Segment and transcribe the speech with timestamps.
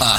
[0.00, 0.18] אה,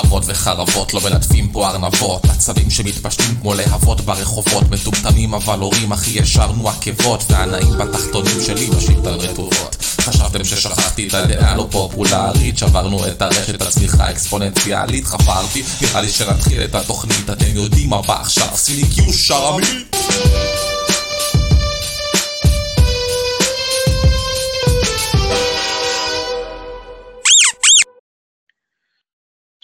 [0.00, 2.24] אבות וחרבות לא מלטפים פה ארנבות.
[2.24, 4.70] עצבים שמתפשטים כמו להבות ברחובות.
[4.70, 7.24] מטומטמים אבל הורים אחי ישרנו עקבות.
[7.30, 9.76] והנאים בתחתונים שלי משאיר את הרטובות.
[10.00, 12.58] חשבתם ששכחתי את הדעה לא פופולרית.
[12.58, 17.30] שברנו את הרשת הצמיחה האקספוננציאלית חפרתי נראה לי שנתחיל את התוכנית.
[17.30, 18.48] אתם יודעים מה בא עכשיו?
[18.52, 19.66] עשיתי קיוש שרמי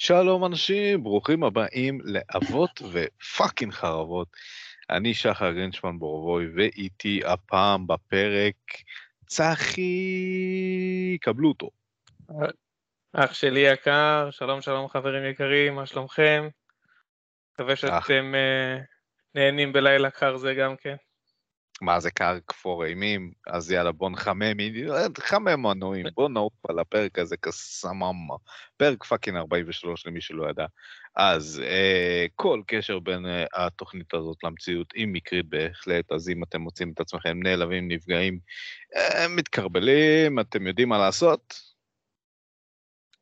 [0.07, 4.29] שלום אנשים, ברוכים הבאים לאבות ופאקינג חרבות.
[4.91, 8.55] אני שחר גרינשמן בורבוי, ואיתי הפעם בפרק
[9.27, 11.71] צחי, קבלו אותו.
[13.13, 16.49] אח שלי יקר, שלום שלום חברים יקרים, מה שלומכם?
[17.53, 18.83] מקווה שאתם uh,
[19.35, 20.97] נהנים בלילה קר זה גם כן.
[21.85, 23.33] מה זה קר כפור אימים?
[23.47, 24.43] אז יאללה בוא נחמם,
[25.19, 28.35] נחמם מנועים, בוא נעוף על הפרק הזה כסממה.
[28.77, 30.67] פרק פאקינג 43 למי שלא ידע.
[31.17, 36.61] אז אה, כל קשר בין אה, התוכנית הזאת למציאות היא מקרית בהחלט, אז אם אתם
[36.61, 38.39] מוצאים את עצמכם נעלבים, נפגעים,
[38.97, 41.55] אה, מתקרבלים, אתם יודעים מה לעשות,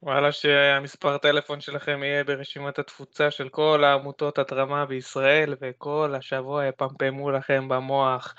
[0.02, 7.30] וואלה שהמספר טלפון שלכם יהיה ברשימת התפוצה של כל העמותות התרמה בישראל, וכל השבוע יפמפמו
[7.30, 8.34] לכם במוח,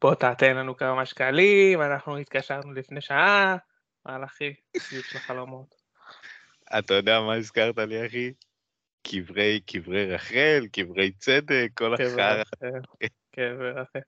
[0.00, 3.56] בוא תעתן לנו כמה שקלים, אנחנו התקשרנו לפני שעה,
[4.06, 5.74] וואלה אחי, סיוט של חלומות.
[6.78, 8.32] אתה יודע מה הזכרת לי אחי?
[9.02, 12.42] קברי, קברי רחל, קברי צדק, כל החרא.
[13.38, 13.98] כן, ורחל.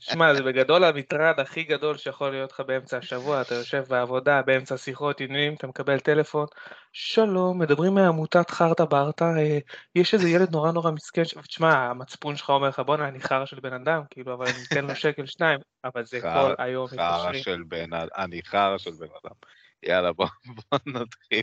[0.00, 4.76] שמע, זה בגדול המטרד הכי גדול שיכול להיות לך באמצע השבוע, אתה יושב בעבודה, באמצע
[4.76, 6.46] שיחות, עניינים, אתה מקבל טלפון,
[6.92, 9.58] שלום, מדברים מעמותת חרטה ברטה, אה,
[9.94, 13.60] יש איזה ילד נורא נורא מסכן, תשמע, המצפון שלך אומר לך, בואנה, אני חרא של
[13.60, 17.62] בן אדם, כאילו, אבל אני אתן לו שקל שניים, אבל זה כל היום חרא של
[17.68, 19.34] בן אדם, אני חרא של בן אדם.
[19.82, 20.26] יאללה, בוא
[20.86, 21.42] נתחיל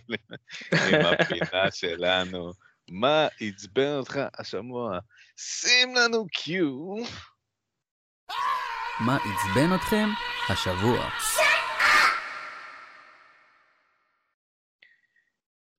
[0.72, 2.69] עם הפינה שלנו.
[2.92, 5.00] מה עצבן אותך השבוע?
[5.38, 6.96] שים לנו קיו.
[9.00, 10.08] מה עצבן אתכם
[10.50, 11.10] השבוע?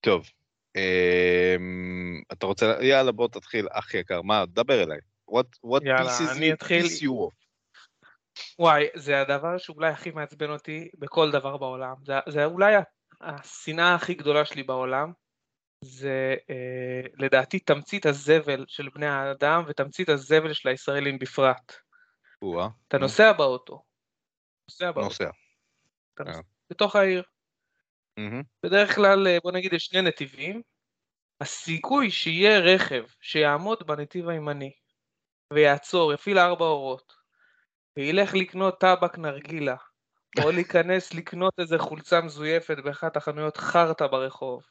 [0.00, 0.30] טוב,
[0.76, 4.98] אמ, אתה רוצה, יאללה בוא תתחיל, אח יקר, מה, דבר אליי.
[5.30, 6.86] What, what יאללה, אני אתחיל...
[8.58, 11.94] וואי, זה הדבר שאולי הכי מעצבן אותי בכל דבר בעולם.
[12.04, 12.74] זה, זה אולי
[13.20, 15.12] השנאה הכי גדולה שלי בעולם,
[15.84, 21.72] זה אה, לדעתי תמצית הזבל של בני האדם ותמצית הזבל של הישראלים בפרט.
[22.88, 23.82] אתה נוסע באוטו.
[24.68, 25.08] נוסע באוטו.
[25.08, 25.30] נוסע.
[26.18, 26.40] נוסע.
[26.70, 27.22] בתוך העיר.
[28.62, 30.62] בדרך כלל, אה, בוא נגיד, יש שני נתיבים.
[31.40, 34.72] הסיכוי שיהיה רכב שיעמוד בנתיב הימני
[35.52, 37.12] ויעצור, יפעיל ארבע אורות,
[37.96, 39.76] וילך לקנות טבק נרגילה,
[40.42, 44.62] או להיכנס לקנות איזה חולצה מזויפת באחת החנויות חרטא ברחוב,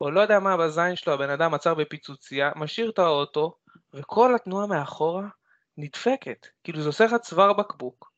[0.00, 3.54] או לא יודע מה בזין שלו, הבן אדם עצר בפיצוצייה, משאיר את האוטו,
[3.94, 5.28] וכל התנועה מאחורה
[5.76, 6.46] נדפקת.
[6.64, 8.12] כאילו זה עושה לך צוואר בקבוק,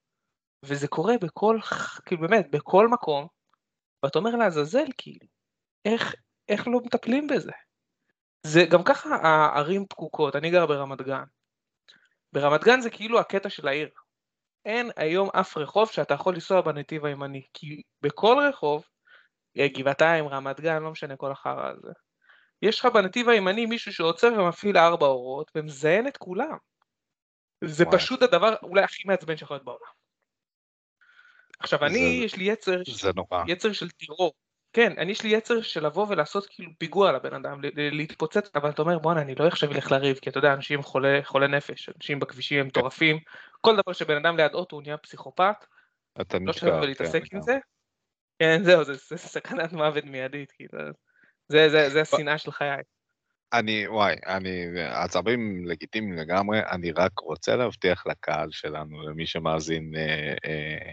[0.63, 1.59] וזה קורה בכל,
[2.07, 3.27] כאילו באמת, בכל מקום,
[4.03, 5.27] ואתה אומר לעזאזל, כאילו,
[5.85, 6.15] איך,
[6.49, 7.53] איך לא מטפלים בזה?
[8.47, 11.25] זה גם ככה הערים פקוקות, אני גר ברמת גן.
[12.33, 13.89] ברמת גן זה כאילו הקטע של העיר.
[14.65, 18.85] אין היום אף רחוב שאתה יכול לנסוע בנתיב הימני, כי בכל רחוב
[19.59, 21.93] גבעתיים, רמת גן, לא משנה כל החרא הזה.
[22.63, 26.57] יש לך בנתיב הימני מישהו שעוצר ומפעיל ארבע אורות ומזיין את כולם.
[27.65, 27.99] זה וואי.
[27.99, 29.93] פשוט הדבר אולי הכי מעצבן שיכול להיות בעולם.
[31.59, 33.45] עכשיו זה, אני, יש לי יצר, זה נורא.
[33.49, 34.33] יצר של טרור.
[34.73, 38.83] כן, אני יש לי יצר של לבוא ולעשות כאילו פיגוע לבן אדם, להתפוצץ, אבל אתה
[38.83, 42.21] אומר בואנה אני לא עכשיו אלך לריב, כי אתה יודע אנשים חולי, חולי נפש, אנשים
[42.21, 43.19] בכבישים הם מטורפים,
[43.61, 45.57] כל דבר שבן אדם ליד אוטו הוא נהיה פסיכופת,
[46.21, 47.59] אתה לא שווה להתעסק כן, עם זה,
[48.39, 50.79] כן, זהו, זה, זה סכנת מוות מיידית, כאילו.
[51.49, 52.83] זה, זה, זה השנאה של חיי.
[53.53, 60.35] אני, וואי, אני, עצבים לגיטימיים לגמרי, אני רק רוצה להבטיח לקהל שלנו, למי שמאזין, אה,
[60.45, 60.93] אה,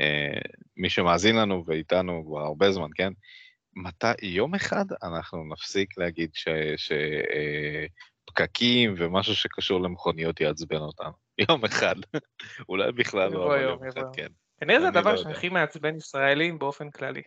[0.00, 0.40] אה,
[0.76, 3.12] מי שמאזין לנו ואיתנו כבר הרבה זמן, כן?
[3.76, 6.30] מתי, יום אחד אנחנו נפסיק להגיד
[8.26, 11.12] שפקקים אה, ומשהו שקשור למכוניות יעצבן אותנו.
[11.48, 11.94] יום אחד.
[12.68, 14.28] אולי בכלל לא, אבל יום אחד, כן.
[14.60, 17.22] כנראה זה הדבר לא שהכי מעצבן ישראלים באופן כללי.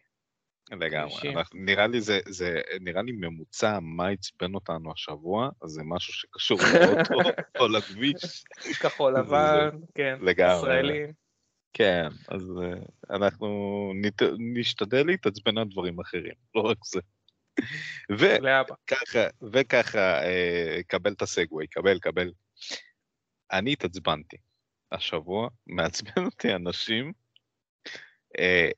[0.71, 6.59] לגמרי, נראה לי זה, זה נראה לי ממוצע מה עצבן אותנו השבוע, זה משהו שקשור
[6.73, 7.29] לאוטו
[7.59, 8.43] או לכביש.
[8.79, 10.57] כחול לבן, כן, לגמרי.
[10.57, 11.11] ישראלים.
[11.73, 13.47] כן, אז uh, אנחנו
[13.95, 16.99] נת, נשתדל להתעצבן על דברים אחרים, לא רק זה.
[18.11, 22.31] וככה, וככה, uh, קבל את הסגווי, קבל, קבל.
[23.51, 24.37] אני התעצבנתי
[24.91, 27.13] השבוע, מעצבן אותי אנשים
[28.39, 28.69] אה,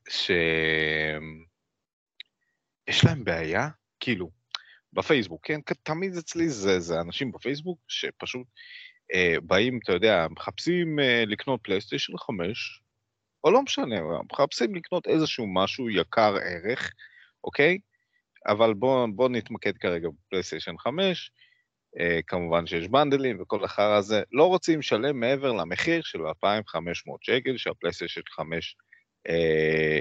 [2.88, 3.68] יש להם בעיה,
[4.00, 4.30] כאילו,
[4.92, 5.60] בפייסבוק, כן?
[5.82, 8.46] תמיד אצלי זה, זה אנשים בפייסבוק שפשוט
[9.14, 12.80] אה, באים, אתה יודע, מחפשים אה, לקנות פלייסטיישן 5,
[13.44, 13.96] או לא משנה,
[14.32, 16.92] מחפשים לקנות איזשהו משהו יקר ערך,
[17.44, 17.78] אוקיי?
[18.46, 21.30] אבל בואו בוא נתמקד כרגע בפלייסטיישן 5,
[22.00, 27.56] אה, כמובן שיש בנדלים וכל החרא הזה, לא רוצים לשלם מעבר למחיר של 2,500 שקל
[27.56, 28.76] שהפלייסטיישן 5,
[29.28, 29.98] אה,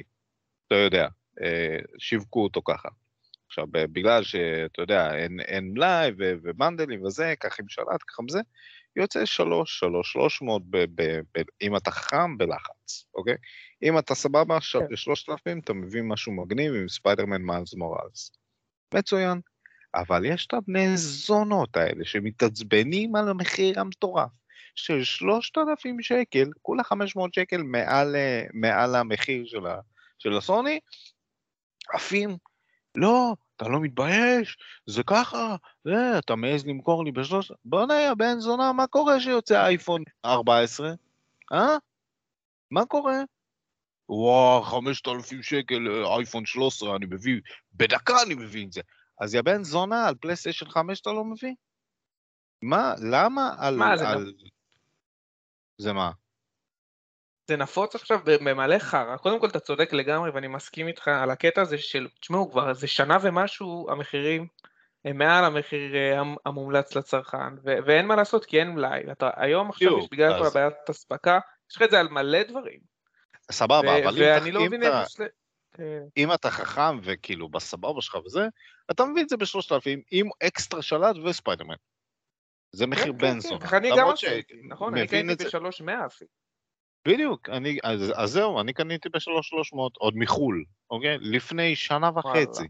[0.67, 1.07] אתה יודע,
[1.43, 2.89] אה, שיווקו אותו ככה.
[3.47, 8.39] עכשיו, בגלל שאתה יודע, אין, אין מלאי ובנדלים וזה, ככה עם שלט, ככה עם זה,
[8.95, 10.61] יוצא שלוש, שלוש, שלוש מאות,
[11.61, 13.35] אם אתה חכם, בלחץ, אוקיי?
[13.83, 14.79] אם אתה סבבה, כן.
[14.91, 18.31] בשלושת אלפים, אתה מביא משהו מגניב עם ספיידרמן מיילס מורלס.
[18.93, 19.39] מצוין.
[19.95, 24.29] אבל יש את הבני זונות האלה שמתעצבנים על המחיר המטורף
[24.75, 28.15] של שלושת אלפים שקל, כולה חמש מאות שקל מעל,
[28.53, 29.79] מעל המחיר של, ה,
[30.19, 30.79] של הסוני,
[31.93, 32.37] עפים,
[32.95, 34.57] לא, אתה לא מתבייש?
[34.85, 35.55] זה ככה,
[35.85, 37.51] זה, אתה מעז למכור לי בשלוש...
[37.65, 40.91] בוא'נה, יא בן זונה, מה קורה שיוצא אייפון 14?
[41.53, 41.77] אה?
[42.71, 43.17] מה קורה?
[44.09, 47.41] וואו, 5,000 שקל אייפון 13, אני מביא,
[47.73, 48.81] בדקה אני מביא את זה.
[49.21, 51.53] אז יא בן זונה, על פלייסטיישן 5 אתה לא מביא?
[52.61, 53.77] מה, למה על...
[53.77, 54.09] מה זה?
[54.09, 54.33] על...
[55.77, 56.11] זה מה?
[57.47, 59.17] זה נפוץ עכשיו במלא חרא.
[59.17, 62.87] קודם כל אתה צודק לגמרי ואני מסכים איתך על הקטע הזה של, תשמעו כבר זה
[62.87, 64.47] שנה ומשהו המחירים
[65.05, 69.11] הם מעל המחיר אה, המומלץ לצרכן ו- ואין מה לעשות כי אין מלאי.
[69.11, 71.39] אתה היום עכשיו יש בגלל כל הבעיית אספקה,
[71.69, 72.79] יש לך את זה על מלא דברים.
[73.51, 75.07] סבבה, ו- אבל ואני לא מבין איך...
[75.73, 76.03] כן.
[76.17, 78.47] אם אתה חכם וכאילו בסבבה שלך וזה,
[78.91, 81.75] אתה מביא את זה בשלושת אלפים עם אקסטרה שלט וספיידרמן.
[82.73, 83.67] זה מחיר כן, בן זונה.
[83.67, 86.29] כן, אני גם עשיתי, נכון, אני קניתי בשלוש מאה אפילו.
[87.07, 91.17] בדיוק, אני, אז, אז זהו, אני קניתי בשלוש שלוש מאות, עוד מחו"ל, אוקיי?
[91.21, 92.63] לפני שנה וחצי.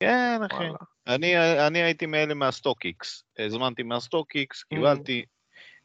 [0.00, 0.64] כן, אחי.
[1.06, 3.24] אני, אני הייתי מאלה מה StockX.
[3.38, 4.66] הזמנתי מה StockX, אמ.
[4.68, 5.24] קיבלתי,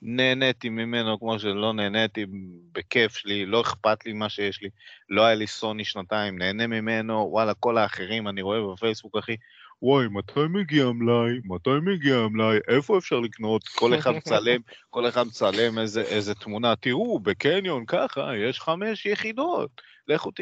[0.02, 2.26] נהניתי ממנו כמו שלא נהניתי,
[2.72, 4.70] בכיף שלי, לא אכפת לי מה שיש לי.
[5.10, 9.36] לא היה לי סוני שנתיים, נהנה ממנו, וואלה, כל האחרים אני רואה בפייסבוק, אחי,
[9.84, 11.40] וואי, מתי מגיע המלאי?
[11.46, 12.58] מתי מגיע המלאי?
[12.68, 13.68] איפה אפשר לקנות?
[13.68, 16.76] כל אחד מצלם, כל אחד מצלם איזה, איזה תמונה.
[16.76, 19.82] תראו, בקניון ככה, יש חמש יחידות.
[20.08, 20.40] לכו ת...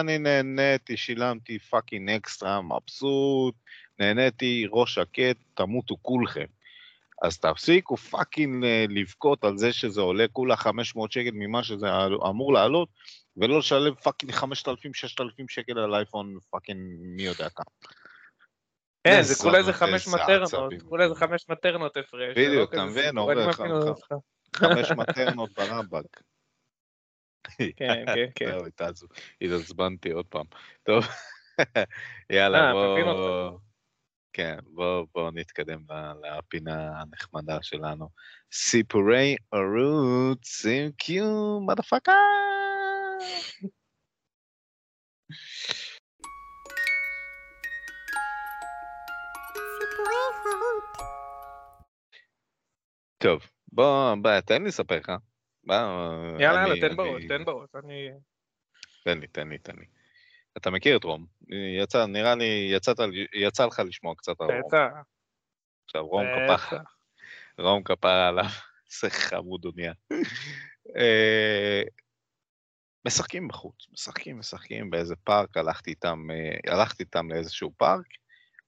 [0.00, 3.54] אני נהניתי, שילמתי fucking אקסטרה, מבסוט,
[3.98, 6.46] נהניתי, ראש שקט, תמותו כולכם.
[7.22, 11.86] אז תפסיקו fucking אה, לבכות על זה שזה עולה כולה 500 שקל ממה שזה
[12.28, 12.88] אמור לעלות,
[13.36, 14.44] ולא לשלם fucking 5,000-6,000
[15.48, 17.64] שקל על אייפון fucking מי יודע כמה.
[19.04, 22.38] כן, זה כולה איזה חמש מטרנות, כולה איזה חמש מטרנות הפרש.
[22.38, 23.18] בדיוק, אתה מבין?
[23.18, 23.52] עובר
[24.56, 26.20] חמש מטרנות ברמב"ק.
[27.76, 28.58] כן, כן, כן.
[29.40, 30.46] התעצבנתי עוד פעם.
[30.82, 31.04] טוב,
[32.32, 33.58] יאללה, אה, בואו...
[34.32, 34.58] כן,
[35.12, 35.80] בואו נתקדם
[36.22, 38.08] לפינה הנחמדה שלנו.
[38.52, 41.58] סיפורי ערוץ עם קיו,
[50.48, 51.02] מדפקה!
[53.18, 53.42] טוב,
[53.72, 55.12] בוא, בוא, תן לי לספר לך.
[55.68, 58.08] יאללה, יאללה, תן בראש, תן בראש, אני...
[59.04, 59.86] תן לי, תן לי, תן לי.
[60.56, 61.26] אתה מכיר את רום.
[61.82, 62.96] יצא, נראה לי, יצאת,
[63.34, 64.60] יצא לך לשמוע קצת על רום.
[64.66, 64.88] יצא.
[65.84, 66.80] עכשיו, רום כפרה,
[67.58, 68.44] רום כפרה עליו,
[69.00, 69.92] זה חמוד הוא נהיה.
[70.96, 71.82] אה,
[73.06, 78.06] משחקים בחוץ, משחקים, משחקים באיזה פארק, הלכתי איתם, אה, הלכתי איתם לאיזשהו פארק,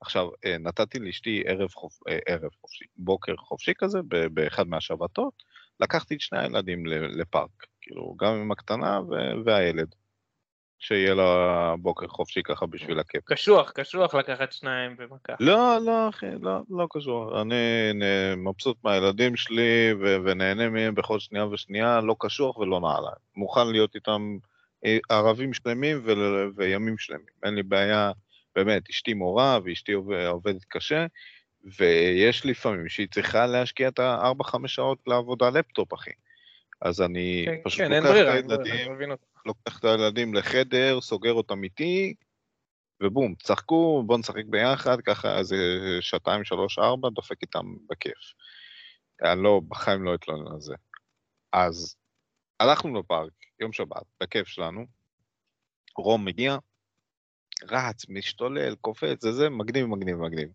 [0.00, 2.08] עכשיו, אה, נתתי לאשתי ערב, חופ...
[2.08, 3.98] אה, ערב חופשי, בוקר חופשי כזה,
[4.32, 5.42] באחד מהשבתות,
[5.80, 9.00] לקחתי את שני הילדים לפארק, כאילו, גם עם הקטנה
[9.44, 9.94] והילד,
[10.78, 13.24] שיהיה לה בוקר חופשי ככה בשביל הכיף.
[13.24, 15.32] קשוח, קשוח לקחת שניים במכה.
[15.40, 17.40] לא, לא, אחי, לא, לא קשוח.
[17.42, 17.92] אני
[18.36, 19.92] מבסוט מהילדים שלי
[20.24, 23.16] ונהנה מהם בכל שנייה ושנייה, לא קשוח ולא נעליים.
[23.36, 24.36] מוכן להיות איתם
[24.84, 26.02] אה, ערבים שלמים
[26.56, 27.24] וימים שלמים.
[27.44, 28.12] אין לי בעיה.
[28.54, 29.92] באמת, אשתי מורה ואשתי
[30.28, 31.06] עובדת קשה,
[31.78, 36.10] ויש לפעמים שהיא צריכה להשקיע את ה-4-5 שעות לעבודה לפטופ, אחי.
[36.82, 38.92] אז אני כן, פשוט כן, לוקח את הילדים,
[39.46, 42.14] לוקח את הילדים לחדר, סוגר אותם איתי,
[43.02, 45.56] ובום, צחקו, בואו נשחק ביחד, ככה איזה
[46.00, 48.34] שעתיים, שלוש, ארבע, דופק איתם בכיף.
[49.22, 50.74] אני לא, בחיים לא אתלונן על זה.
[51.52, 51.96] אז
[52.60, 54.86] הלכנו לפארק, יום שבת, בכיף שלנו,
[55.98, 56.56] רום מגיע,
[57.68, 60.48] רץ, משתולל, קופץ, זה זה, מגניב, מגניב, מגניב.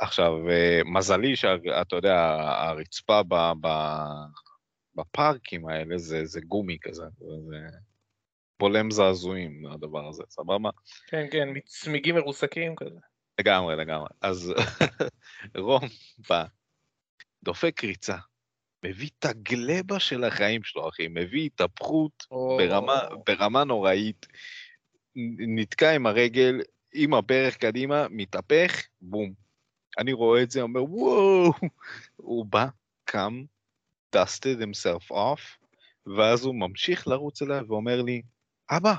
[0.00, 3.68] עכשיו, אה, מזלי שאתה יודע, הרצפה ב, ב,
[4.94, 7.56] בפארקים האלה זה, זה גומי כזה, זה
[8.60, 10.70] בולם זעזועים, הדבר הזה, סבבה?
[11.06, 12.98] כן, כן, מצמיגים מרוסקים כזה.
[13.40, 14.08] לגמרי, לגמרי.
[14.20, 14.54] אז
[15.56, 15.82] רום
[16.28, 16.44] בא,
[17.42, 18.16] דופק ריצה,
[18.84, 24.26] מביא את הגלבה של החיים שלו, אחי, מביא התהפכות ברמה, ברמה נוראית,
[25.38, 26.60] נתקע עם הרגל,
[26.94, 29.32] עם הברך קדימה, מתהפך, בום.
[29.98, 31.52] אני רואה את זה, אומר, וואו,
[32.16, 32.66] הוא בא,
[33.04, 33.42] קם,
[34.16, 35.66] dusted himself off,
[36.16, 38.22] ואז הוא ממשיך לרוץ אליי ואומר לי,
[38.70, 38.94] אבא,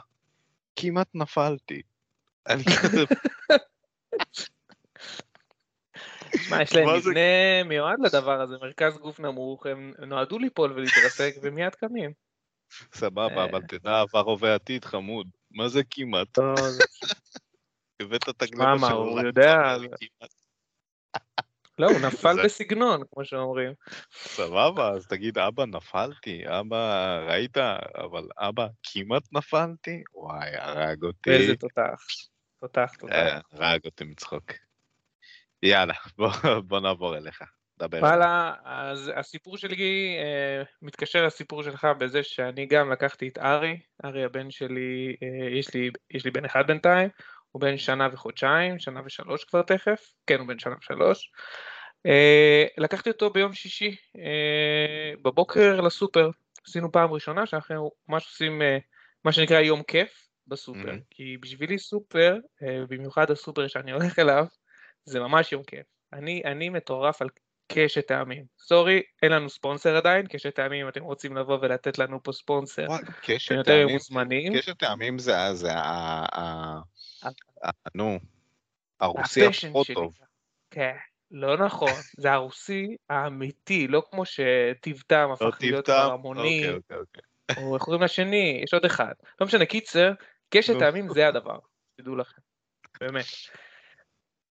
[0.76, 1.82] כמעט נפלתי.
[2.48, 3.04] אני כזה...
[6.36, 11.76] שמע, יש להם מבנה מיועד לדבר הזה, מרכז גוף נמוך, הם נועדו ליפול ולהתרסק ומיד
[11.76, 12.12] קמים.
[12.94, 15.28] סבבה, אבל תדע עבר הווה עתיד חמוד.
[15.52, 16.40] מה זה כמעט?
[18.02, 18.88] הבאת את הגלבה שלו.
[18.88, 19.78] מה, הוא יודע...
[21.80, 23.74] לא, הוא נפל בסגנון, כמו שאומרים.
[24.14, 27.58] סבבה, אז תגיד, אבא, נפלתי, אבא, ראית?
[27.96, 30.04] אבל אבא, כמעט נפלתי?
[30.14, 31.30] וואי, הרג אותי.
[31.30, 32.06] איזה תותח.
[32.60, 33.14] תותח, תותח.
[33.14, 34.52] אה, הרג אותי מצחוק.
[35.64, 35.94] יאללה,
[36.68, 37.42] בוא נעבור אליך.
[37.80, 37.98] דבר.
[37.98, 44.24] וואלה, אז הסיפור שלי אה, מתקשר לסיפור שלך בזה שאני גם לקחתי את ארי, ארי
[44.24, 47.10] הבן שלי, אה, יש, לי, יש לי בן אחד בינתיים,
[47.52, 51.32] הוא בן שנה וחודשיים, שנה ושלוש כבר תכף, כן, הוא בן שנה ושלוש.
[52.06, 56.30] אה, לקחתי אותו ביום שישי אה, בבוקר לסופר,
[56.68, 58.78] עשינו פעם ראשונה שאנחנו ממש עושים אה,
[59.24, 61.06] מה שנקרא יום כיף בסופר, mm-hmm.
[61.10, 64.46] כי בשבילי סופר, אה, במיוחד הסופר שאני הולך אליו,
[65.06, 65.86] זה ממש יום כיף.
[66.14, 67.30] אני, אני מטורף על
[67.72, 68.44] קשת טעמים.
[68.60, 72.88] סורי, אין לנו ספונסר עדיין, קשת טעמים, אם אתם רוצים לבוא ולתת לנו פה ספונסר,
[73.22, 75.70] קשת טעמים, קשת טעמים זה, זה
[77.96, 78.20] נו,
[79.00, 80.14] הרוסי הפחות טוב.
[80.72, 80.96] כן,
[81.32, 87.22] לא נכון, זה הרוסי האמיתי, לא כמו שטיבטם לא הפך להיות הרמוני, אוקיי, אוקיי, אוקיי.
[87.64, 89.14] או איך קוראים לשני, יש עוד אחד.
[89.42, 90.12] לא משנה, קיצר,
[90.50, 91.60] קשת טעמים זה הדבר,
[91.96, 92.42] תדעו לכם,
[93.00, 93.26] באמת.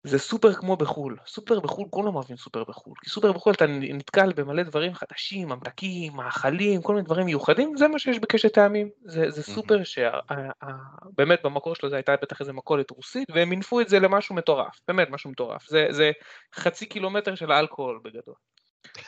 [0.03, 4.33] זה סופר כמו בחו"ל, סופר בחו"ל, כולם אוהבים סופר בחו"ל, כי סופר בחו"ל אתה נתקל
[4.33, 9.31] במלא דברים חדשים, ממתקים, מאכלים, כל מיני דברים מיוחדים, זה מה שיש בקשת טעמים, זה,
[9.31, 13.99] זה סופר שבאמת במקור שלו זה הייתה בטח איזה מכולת רוסית, והם מינפו את זה
[13.99, 16.11] למשהו מטורף, באמת משהו מטורף, זה, זה
[16.55, 18.35] חצי קילומטר של אלכוהול בגדול,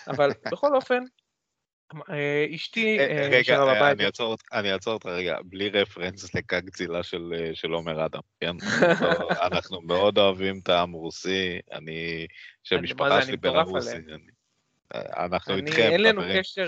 [0.09, 1.03] אבל בכל אופן,
[2.55, 4.01] אשתי אה, אה, נשארה בבית.
[4.53, 7.03] אני אעצור אותך רגע, בלי רפרנס לקגצילה
[7.55, 8.57] של עומר אדם, כן?
[9.53, 12.27] אנחנו מאוד אוהבים את העם רוסי, אני,
[12.63, 13.97] שמשפחה שלי בלרוסי,
[14.95, 16.67] אנחנו איתכם, אין לנו קשר,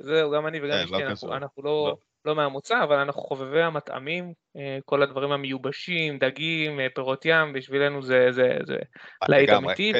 [0.00, 1.96] זהו, גם אני וגם אשתי, לא אנחנו לא-, לא...
[2.24, 4.32] לא מהמוצא, אבל אנחנו חובבי המטעמים,
[4.84, 8.30] כל הדברים המיובשים, דגים, פירות ים, בשבילנו זה
[9.28, 9.92] להיט אמיתי.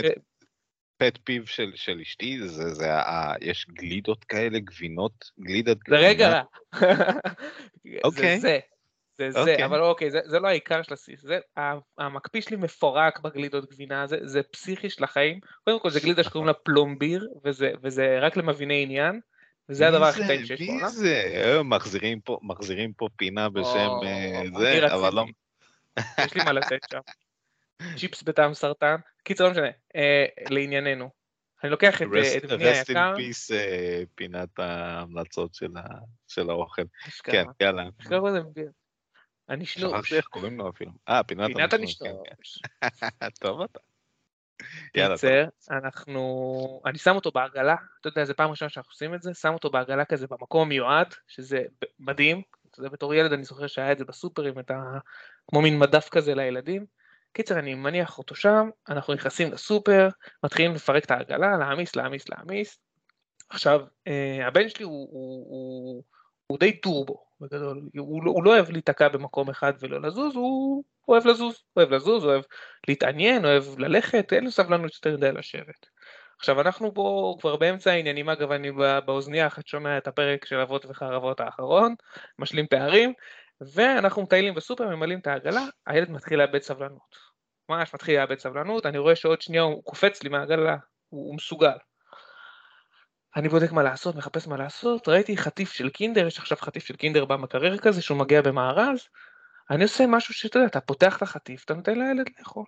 [0.96, 5.78] פט פיב של, של אשתי, זה, זה, ה, יש גלידות כאלה, גבינות, גלידת.
[5.88, 6.42] זה רגע,
[8.04, 8.40] אוקיי.
[8.40, 8.58] זה
[9.18, 9.56] זה, זה אוקיי.
[9.56, 11.38] זה, אבל אוקיי, זה, זה לא העיקר של הסיס, זה,
[11.98, 16.46] המקפיא שלי מפורק בגלידות גבינה, זה, זה פסיכי של החיים, קודם כל זה גלידה שקוראים
[16.46, 19.20] לה פלומביר, וזה, וזה רק למביני עניין,
[19.68, 20.84] וזה הדבר הכי טעים שיש בעולם.
[20.84, 21.22] מי זה?
[21.34, 25.24] אה, מחזירים פה, מחזירים פה פינה בשם או, אה, זה, אבל לא...
[26.24, 27.00] יש לי מה לתת שם.
[27.96, 31.10] צ'יפס בטעם סרטן, קיצר לא משנה, אה, לענייננו.
[31.64, 33.14] אני לוקח את, אה, בני היקר.
[33.14, 35.54] in peace אה, פינת ההמלצות
[36.28, 36.82] של, האוכל.
[37.22, 37.82] כן, יאללה.
[39.48, 39.92] אני שנוש.
[39.92, 40.90] שכחתי איך קוראים לו אפילו.
[41.08, 42.10] אה, פינת, פינת הנשנוש.
[42.28, 42.34] כן,
[42.80, 43.28] כן.
[43.40, 43.80] טוב אתה.
[44.94, 49.22] יאללה, קיצר, אנחנו, אני שם אותו בעגלה, אתה יודע, זו פעם ראשונה שאנחנו עושים את
[49.22, 51.62] זה, שם אותו בעגלה כזה במקום המיועד, שזה
[51.98, 54.98] מדהים, אתה יודע, בתור ילד אני זוכר שהיה את זה בסופרים, את ה...
[55.50, 56.86] כמו מין מדף כזה לילדים,
[57.34, 60.08] קיצר, אני מניח אותו שם, אנחנו נכנסים לסופר,
[60.44, 62.78] מתחילים לפרק את העגלה, להעמיס, להעמיס, להעמיס.
[63.48, 66.02] עכשיו, אה, הבן שלי הוא, הוא, הוא,
[66.46, 70.84] הוא די טורבו, בגדול, הוא, לא, הוא לא אוהב להיתקע במקום אחד ולא לזוז, הוא
[71.08, 72.42] אוהב לזוז, אוהב לזוז, אוהב
[72.88, 75.86] להתעניין, אוהב ללכת, אין לו סבלנות יותר מדי לשבת.
[76.38, 78.70] עכשיו אנחנו פה כבר באמצע העניינים, אגב אני
[79.06, 81.94] באוזנייה אחת שומע את הפרק של אבות וחרבות האחרון,
[82.38, 83.12] משלים פערים,
[83.60, 87.23] ואנחנו מטיילים בסופר, ממלאים את העגלה, הילד מתחיל לאבד סבלנות.
[87.68, 90.76] ממש מתחיל לאבד סבלנות, אני רואה שעוד שנייה הוא קופץ לי מהעגלה,
[91.08, 91.76] הוא, הוא מסוגל.
[93.36, 96.96] אני בודק מה לעשות, מחפש מה לעשות, ראיתי חטיף של קינדר, יש עכשיו חטיף של
[96.96, 99.08] קינדר במקרר כזה שהוא מגיע במארז,
[99.70, 102.64] אני עושה משהו שאתה יודע, אתה פותח את החטיף, אתה נותן לילד לאכול.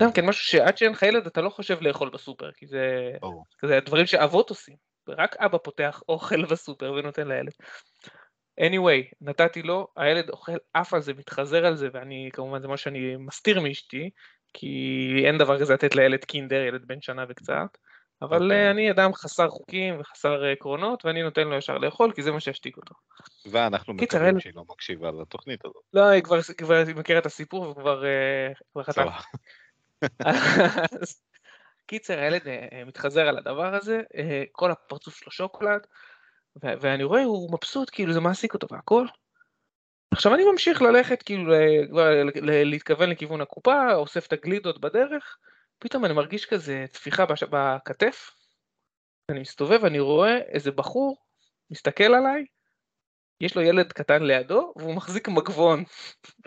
[0.00, 3.66] גם כן, משהו שעד שאין לך ילד אתה לא חושב לאכול בסופר, כי זה, oh.
[3.66, 4.76] זה דברים שאבות עושים,
[5.08, 7.52] רק אבא פותח אוכל בסופר ונותן לילד.
[8.60, 12.76] Anyway, נתתי לו, הילד אוכל עף על זה, מתחזר על זה, ואני, כמובן זה מה
[12.76, 14.10] שאני מסתיר מאשתי,
[14.54, 17.78] כי אין דבר כזה לתת לילד קינדר, ילד בן שנה וקצת,
[18.22, 18.44] אבל okay.
[18.44, 18.70] אוקיי.
[18.70, 22.76] אני אדם חסר חוקים וחסר עקרונות, ואני נותן לו ישר לאכול, כי זה מה שישתיק
[22.76, 22.94] אותו.
[23.50, 25.82] ואנחנו מקווים שהיא לא מקשיבה לתוכנית הזאת.
[25.92, 28.04] לא, היא כבר, כבר מכירה את הסיפור וכבר
[28.82, 29.24] חטף.
[31.86, 32.42] קיצר, הילד
[32.86, 34.00] מתחזר על הדבר הזה,
[34.52, 35.86] כל הפרצוף שלו שוקולד,
[36.56, 39.06] ואני רואה, הוא מבסוט, כאילו זה מעסיק אותו והכל.
[40.10, 41.54] עכשיו אני ממשיך ללכת, כאילו,
[42.42, 45.36] להתכוון לכיוון הקופה, אוסף את הגלידות בדרך,
[45.78, 48.30] פתאום אני מרגיש כזה טפיחה בכתף,
[49.28, 51.16] אני מסתובב, אני רואה איזה בחור
[51.70, 52.44] מסתכל עליי,
[53.40, 55.84] יש לו ילד קטן לידו, והוא מחזיק מגבון.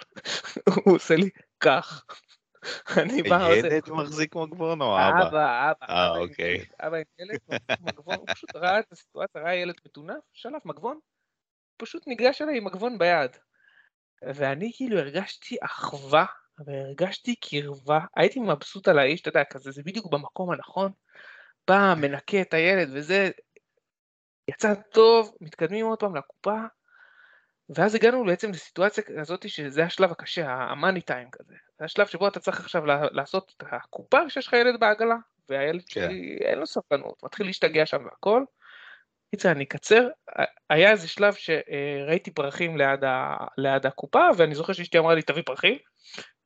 [0.86, 2.06] הוא עושה לי כך.
[3.02, 3.50] אני בא...
[3.56, 5.28] ילד מחזיק מגבון או אבא?
[5.28, 5.94] אבא, אבא.
[5.94, 6.66] אה, אוקיי.
[6.80, 7.40] אבא עם ילד,
[7.82, 11.00] מגבון, הוא פשוט ראה את הסיטואציה, ראה ילד מטונף, שלף מגבון,
[11.78, 13.32] פשוט ניגש אליי עם מגבון ביד.
[14.22, 16.26] ואני כאילו הרגשתי אחווה,
[16.66, 20.92] והרגשתי קרבה, הייתי מבסוט על האיש, אתה יודע, כזה, זה בדיוק במקום הנכון,
[21.68, 23.30] בא, מנקה את הילד וזה,
[24.48, 26.58] יצא טוב, מתקדמים עוד פעם לקופה,
[27.70, 31.54] ואז הגענו בעצם לסיטואציה כזאת שזה השלב הקשה, המאני טיים כזה.
[31.80, 35.16] זה השלב שבו אתה צריך עכשיו לעשות את הקופה כשיש לך ילד בעגלה,
[35.50, 36.02] והילד כן.
[36.02, 38.44] שלי אין לו סבלנות, מתחיל להשתגע שם והכל.
[39.32, 40.08] קיצר, אני אקצר,
[40.70, 45.44] היה איזה שלב שראיתי פרחים ליד, ה, ליד הקופה, ואני זוכר שאשתי אמרה לי, תביא
[45.46, 45.78] פרחים,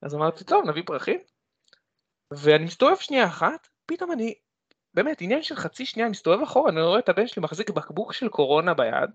[0.02, 1.20] אז אמרתי, טוב, נביא פרחים,
[2.34, 4.34] ואני מסתובב שנייה אחת, פתאום אני,
[4.94, 8.30] באמת, עניין של חצי שנייה, מסתובב אחורה, אני רואה את הבן שלי מחזיק בקבוק של
[8.30, 9.10] קורונה ביד,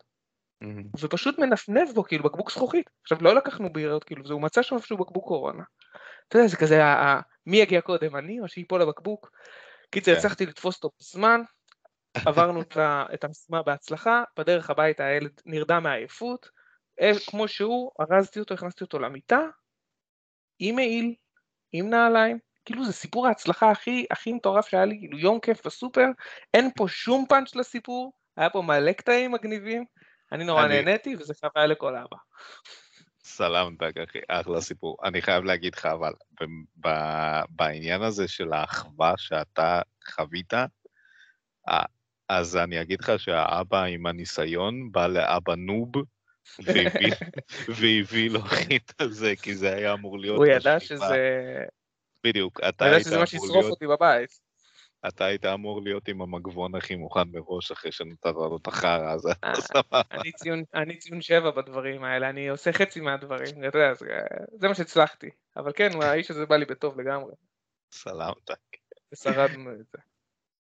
[1.01, 2.91] ופשוט מנפנף בו, כאילו, בקבוק זכוכית.
[3.03, 5.63] עכשיו, לא לקחנו בירות, כאילו, הוא מצא שם איזשהו בקבוק קורונה.
[6.29, 6.83] אתה יודע, זה כזה,
[7.47, 9.31] מי יגיע קודם, אני או שיפול הבקבוק?
[9.91, 10.19] קיצר, כן.
[10.19, 11.41] הצלחתי לתפוס אותו בזמן,
[12.27, 12.63] עברנו
[13.15, 16.49] את המשימה בהצלחה, בדרך הביתה הילד נרדם מעייפות,
[17.01, 19.41] אה, כמו שהוא, ארזתי אותו, הכנסתי אותו למיטה,
[20.59, 21.15] עם מעיל,
[21.73, 26.07] עם נעליים, כאילו זה סיפור ההצלחה הכי הכי מטורף שהיה לי, כאילו יום כיף בסופר,
[26.55, 29.85] אין פה שום פאנץ' לסיפור, היה פה מלא קטעים מגניבים,
[30.35, 30.83] אני נורא אני...
[30.83, 32.17] נהניתי וזה חוויה לכל אבא.
[33.25, 34.97] סלמתק אחי, אחלה סיפור.
[35.05, 36.13] אני חייב להגיד לך, אבל
[37.49, 39.81] בעניין הזה של האחווה שאתה
[40.15, 40.53] חווית,
[42.29, 45.93] אז אני אגיד לך שהאבא עם הניסיון בא לאבא נוב,
[47.69, 48.41] והביא לו
[48.77, 50.37] את הזה, כי זה היה אמור להיות...
[50.37, 51.65] הוא ידע שזה...
[52.25, 52.89] בדיוק, אתה היית אמור להיות...
[52.89, 54.41] הוא ידע שזה מה שישרוף אותי בבית.
[55.09, 59.33] אתה היית אמור להיות עם המגבון הכי מוכן מראש אחרי שנתת לו את החרא הזה.
[59.45, 59.53] אה,
[60.75, 63.93] אני ציון שבע בדברים האלה, אני עושה חצי מהדברים, אתה יודע,
[64.61, 65.31] זה מה שהצלחתי.
[65.57, 67.33] אבל כן, האיש הזה בא לי בטוב לגמרי.
[67.93, 68.51] סלמת.
[69.13, 69.99] ושרדנו את זה.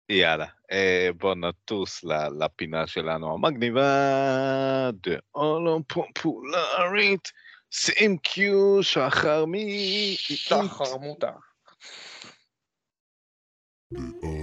[0.09, 2.03] יאללה, אה, בוא נטוס
[2.39, 7.31] לפינה שלנו המגניבה, The All Popularית,
[7.71, 10.15] שים קיו, שחר מי...
[10.17, 10.97] שחר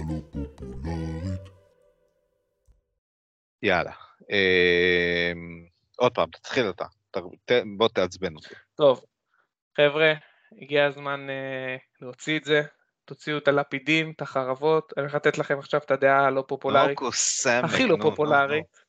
[0.05, 0.39] מוטה.
[3.63, 3.91] יאללה.
[4.31, 5.31] אה,
[5.95, 6.85] עוד פעם, תתחיל אתה.
[7.77, 8.55] בוא תעצבן אותי.
[8.75, 9.05] טוב,
[9.77, 10.13] חבר'ה,
[10.61, 12.61] הגיע הזמן אה, להוציא את זה.
[13.05, 16.89] תוציאו את הלפידים, את החרבות, אני הולך לתת לכם עכשיו את הדעה הלא פופולרית.
[16.89, 17.61] לא קוסם.
[17.65, 18.83] הכי לא פופולרית.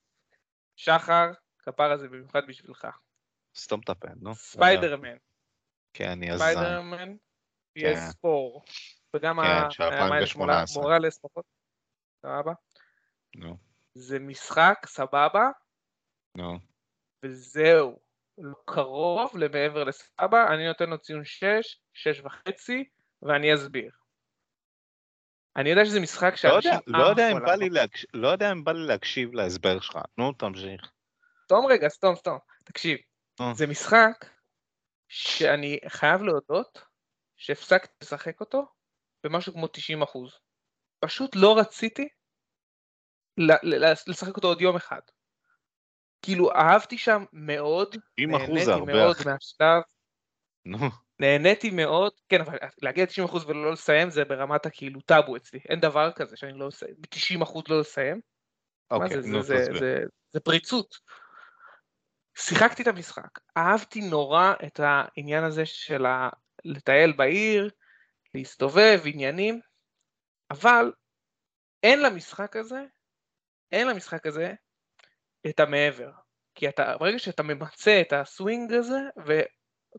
[0.77, 2.87] שחר, כפר הזה במיוחד בשבילך.
[3.57, 4.35] סתום את הפה, נו.
[4.35, 5.17] ספיידרמן.
[5.95, 6.45] כן, אני הזן.
[6.45, 7.15] ספיידרמן,
[7.79, 8.29] PS4.
[9.17, 10.81] וגם ה-2018.
[10.81, 11.45] מורלס פחות.
[12.23, 12.53] סבבה?
[13.37, 13.57] נו.
[13.95, 15.51] זה משחק סבבה.
[16.37, 16.59] נו.
[17.25, 17.99] וזהו.
[18.39, 21.45] לא קרוב למעבר לסבבה, אני נותן לו ציון 6,
[21.95, 22.85] 6 וחצי,
[23.23, 23.91] ואני אסביר.
[25.57, 26.73] אני יודע שזה משחק שאנשים...
[26.87, 28.07] לא, לא, יודע, אם בא לי להקש...
[28.15, 29.99] לא יודע אם בא לי להקשיב להסבר שלך.
[30.19, 30.91] נו, תמשיך.
[31.45, 32.39] סתום רגע, סתום, סתום.
[32.65, 32.99] תקשיב.
[33.53, 34.27] זה משחק
[35.09, 36.85] שאני חייב להודות
[37.37, 38.67] שהפסקתי לשחק אותו
[39.25, 40.39] במשהו כמו 90 אחוז.
[41.01, 42.09] פשוט לא רציתי
[44.07, 45.01] לשחק אותו עוד יום אחד.
[46.23, 49.83] כאילו אהבתי שם מאוד, נהניתי מאוד מהשלב.
[50.65, 50.79] נו.
[51.19, 56.13] נהניתי מאוד, כן, אבל להגיע ל-90% ולא לסיים זה ברמת הכאילו טאבו אצלי, אין דבר
[56.13, 58.21] כזה שאני לא אסיים, ב-90% לא לסיים.
[58.91, 59.99] אוקיי, נו, זה, זה, זה,
[60.31, 60.99] זה פריצות.
[62.39, 66.29] שיחקתי את המשחק, אהבתי נורא את העניין הזה של ה...
[66.65, 67.71] לטייל בעיר,
[68.35, 69.61] להסתובב, עניינים,
[70.51, 70.93] אבל
[71.83, 72.85] אין למשחק הזה,
[73.73, 74.55] אין למשחק הזה
[75.49, 76.11] את המעבר.
[76.55, 78.99] כי אתה, ברגע שאתה ממצה את הסווינג הזה,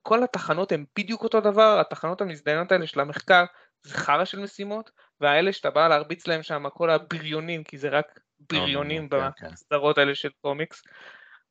[0.02, 3.46] כל התחנות הן בדיוק אותו דבר, התחנות המזדיינות האלה של המחקר
[3.84, 8.20] זה חרא של משימות, והאלה שאתה בא להרביץ להם שם כל הבריונים, כי זה רק
[8.40, 9.52] בריונים כן, כן.
[9.52, 10.84] בסדרות האלה של קומיקס,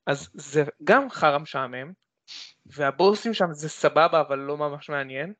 [0.06, 1.92] אז זה גם חרא משעמם,
[2.66, 5.32] והבוסים שם זה סבבה אבל לא ממש מעניין,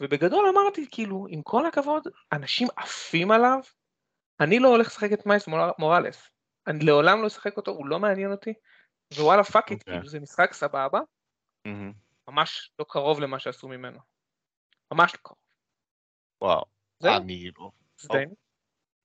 [0.00, 3.58] ובגדול אמרתי כאילו עם כל הכבוד אנשים עפים עליו,
[4.40, 6.30] אני לא הולך לשחק את מיילס מוראלס.
[6.66, 8.52] אני לעולם לא אשחק אותו, הוא לא מעניין אותי,
[9.14, 11.00] ווואלה fuck it, כאילו זה משחק סבבה,
[12.28, 13.98] ממש לא קרוב למה שעשו ממנו.
[14.92, 15.38] ממש לא קרוב.
[16.42, 16.64] וואו,
[17.16, 17.70] אני לא...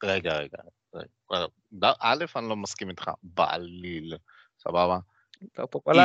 [0.04, 0.58] רגע, רגע.
[2.00, 4.18] א', אני לא מסכים איתך בעליל,
[4.60, 5.00] סבבה?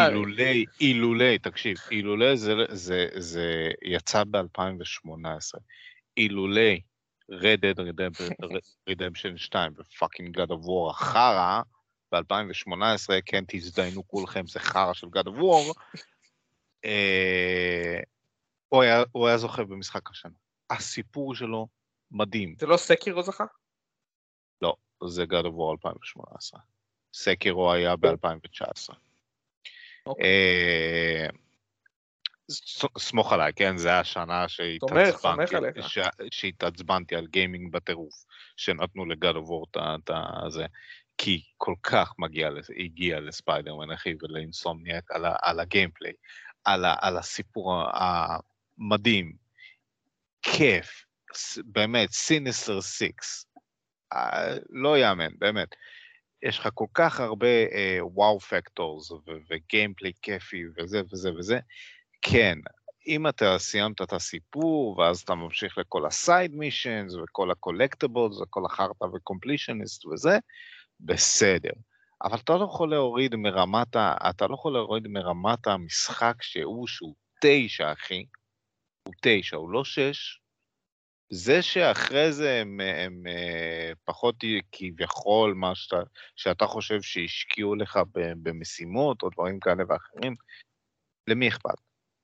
[0.09, 5.59] אילולי, אילולי, תקשיב, אילולי זה, זה, זה יצא ב-2018.
[6.17, 6.81] אילולי
[7.33, 7.79] Red Dead
[8.91, 11.63] Redemption 2 ופאקינג God of War החרא,
[12.13, 15.75] ב-2018, כן תזדיינו כולכם, זה חרא של God of War,
[16.85, 18.01] אה,
[18.69, 20.33] הוא, היה, הוא היה זוכה במשחק השנה.
[20.71, 21.69] הסיפור שלו
[22.11, 22.55] מדהים.
[22.59, 23.45] זה לא סקירו זכה?
[24.63, 24.77] לא,
[25.09, 26.61] זה God of War 2018.
[27.15, 28.95] סקירו היה ב-2019.
[30.09, 30.27] אוקיי.
[30.27, 31.27] אה,
[32.99, 33.77] סמוך עליי, כן?
[33.77, 34.47] זה השנה
[36.31, 38.25] שהתעצבנתי על גיימינג בטירוף,
[38.57, 40.67] שנתנו לגד אבור את הזה,
[41.19, 46.13] כי כל כך מגיע, הגיע לספיידרמן, אחי, ולאינסומניאק על, על ה gameplay,
[46.65, 49.33] על, על הסיפור המדהים,
[50.43, 51.05] כיף,
[51.65, 53.47] באמת, Sinister Six,
[54.13, 55.69] אה, לא יאמן, באמת.
[56.43, 57.47] יש לך כל כך הרבה
[58.01, 59.11] wow אה, factors
[59.51, 61.59] ו gameplay כיפי וזה וזה וזה,
[62.23, 62.59] כן,
[63.07, 68.41] אם אתה סיימת את הסיפור, ואז אתה ממשיך לכל ה side missions, וכל ה collectibles,
[68.41, 70.39] וכל החרטא ו completionist וזה,
[71.01, 71.73] בסדר.
[72.25, 74.31] אבל אתה לא יכול להוריד מרמת, ה...
[74.31, 78.25] אתה לא יכול להוריד מרמת המשחק שהוא, שהוא תשע, אחי.
[79.09, 80.41] הוא תשע, הוא לא שש.
[81.31, 84.37] זה שאחרי זה הם, הם, הם אה, פחות
[84.73, 85.97] כביכול מה שאתה,
[86.37, 87.99] שאתה חושב שהשקיעו לך
[88.43, 90.35] במשימות או דברים כאלה ואחרים,
[91.29, 91.75] למי אכפת?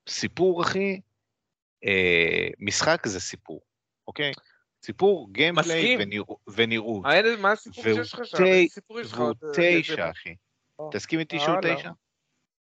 [0.09, 0.99] סיפור, אחי,
[1.85, 3.61] אה, משחק זה סיפור,
[4.07, 4.31] אוקיי?
[4.85, 5.97] סיפור, גיימפליי
[6.47, 7.05] ונראות.
[7.39, 8.37] מה הסיפור שיש לך שם?
[9.05, 10.35] והוא תשע, אחי.
[10.91, 11.91] תסכים איתי שהוא תשע?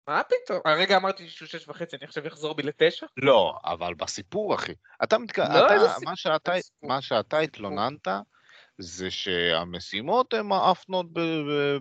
[0.08, 0.60] מה פתאום?
[0.64, 3.06] הרגע אמרתי שהוא שש וחצי, אני עכשיו אחזור בי לתשע?
[3.16, 4.72] לא, אבל בסיפור, אחי.
[5.02, 5.88] אתה מתכוון, לא,
[6.82, 8.08] מה שאתה התלוננת,
[8.78, 11.06] זה שהמשימות הן האפנות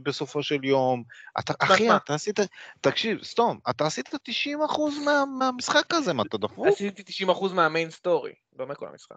[0.04, 1.04] בסופו של יום.
[1.40, 2.40] אתה, אחי, אתה עשית,
[2.82, 4.18] תקשיב, סתום, אתה עשית 90%
[5.06, 6.68] מה, מהמשחק הזה, מה אתה דפוק?
[6.68, 9.16] עשיתי 90% מה main story, לא מכל המשחק.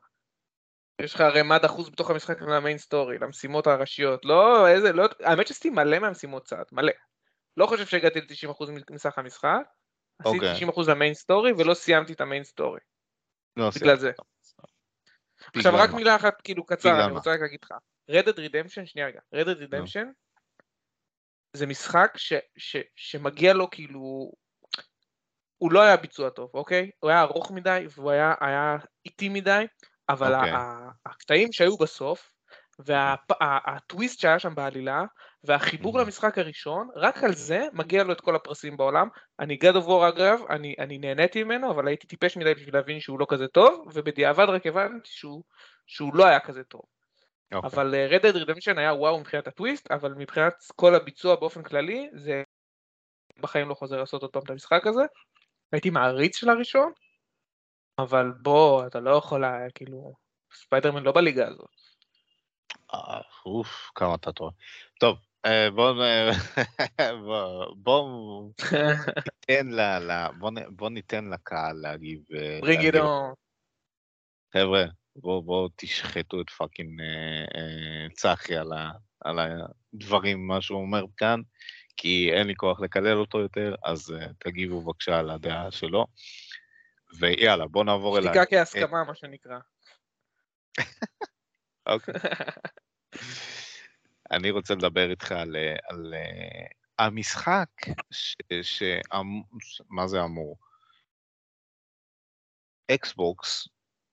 [1.01, 4.25] יש לך הרי מד אחוז בתוך המשחק מה main story, למשימות הראשיות.
[4.25, 6.93] לא, איזה, לא, האמת שעשיתי מלא מהמשימות side, מלא.
[7.57, 9.63] לא חושב שהגעתי ל-90% מסך המשחק,
[10.19, 10.65] עשיתי okay.
[10.67, 10.85] אוקיי.
[10.87, 12.81] 90% ל main story ולא סיימתי את ה main story.
[13.57, 14.13] לא בגלל זה.
[15.57, 17.75] עכשיו רק מילה אחת כאילו קצר, אני רוצה רק להגיד לך.
[18.11, 20.07] Dead Redemption, שנייה רגע, Dead Redemption
[21.57, 24.33] זה משחק ש, ש, שמגיע לו כאילו,
[25.59, 26.91] הוא לא היה ביצוע טוב, אוקיי?
[27.01, 29.65] הוא היה ארוך מדי והוא היה, היה איטי מדי,
[30.09, 30.39] אבל okay.
[30.39, 30.53] אוקיי.
[31.07, 32.33] הקטעים שהיו בסוף,
[32.79, 35.05] והטוויסט שהיה שם בעלילה,
[35.45, 36.03] והחיבור mm-hmm.
[36.03, 39.09] למשחק הראשון, רק על זה מגיע לו את כל הפרסים בעולם.
[39.41, 43.01] אני God of War אגב, אני, אני נהניתי ממנו, אבל הייתי טיפש מדי בשביל להבין
[43.01, 45.43] שהוא לא כזה טוב, ובדיעבד רק הבנתי שהוא,
[45.87, 46.81] שהוא לא היה כזה טוב.
[46.81, 47.57] Okay.
[47.57, 47.71] אוקיי.
[47.71, 52.11] אבל uh, Red Dead Redemption היה וואו מבחינת הטוויסט, אבל מבחינת כל הביצוע באופן כללי,
[52.15, 52.43] זה
[53.41, 55.03] בחיים לא חוזר לעשות עוד פעם את המשחק הזה.
[55.73, 56.93] הייתי מעריץ של הראשון,
[57.99, 60.15] אבל בוא, אתה לא יכול, כאילו,
[60.53, 61.71] ספיידרמן לא בליגה הזאת.
[62.95, 64.53] אה, אוף, כמה אתה טועה.
[65.01, 65.32] טוב, אה,
[67.77, 68.51] בואו
[69.65, 70.27] ל...
[70.71, 72.21] בואו ניתן לקהל להגיב.
[72.61, 73.33] bring it on.
[74.53, 74.85] חבר'ה,
[75.17, 78.57] בואו תשחטו את fucking אה, צחי
[79.21, 81.41] על הדברים, מה שהוא אומר כאן,
[81.97, 86.07] כי אין לי כוח לקלל אותו יותר, אז תגיבו בבקשה על הדעה שלו.
[87.19, 88.29] ויאללה, בואו נעבור אליי.
[88.29, 89.59] שתיקה כהסכמה, מה שנקרא.
[91.87, 92.15] אוקיי.
[94.33, 95.57] אני רוצה לדבר איתך על,
[95.89, 97.69] על uh, המשחק,
[98.11, 98.83] ש, ש,
[99.61, 100.57] ש, מה זה אמור?
[102.95, 103.69] אקסבוקס,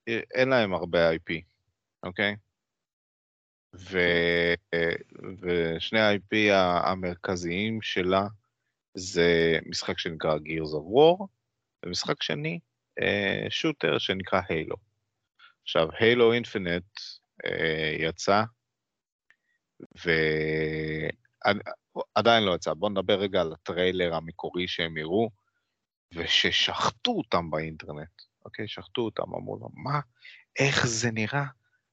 [0.08, 1.42] אין להם הרבה IP,
[2.04, 2.36] אוקיי?
[3.76, 4.00] ו,
[5.42, 6.54] ושני ה-IP
[6.86, 8.28] המרכזיים שלה
[8.94, 11.26] זה משחק שנקרא Gears of War,
[11.86, 12.60] ומשחק שני,
[13.50, 14.76] שוטר שנקרא הילו.
[15.64, 16.86] עכשיו, הילו אינפינט
[18.00, 18.44] יצא
[22.16, 22.74] ועדיין לא יצא.
[22.74, 25.30] בואו נדבר רגע על הטריילר המקורי שהם הראו,
[26.14, 28.68] וששחטו אותם באינטרנט, אוקיי?
[28.68, 30.00] שחטו אותם, אמרו לו, מה?
[30.60, 31.46] איך זה נראה?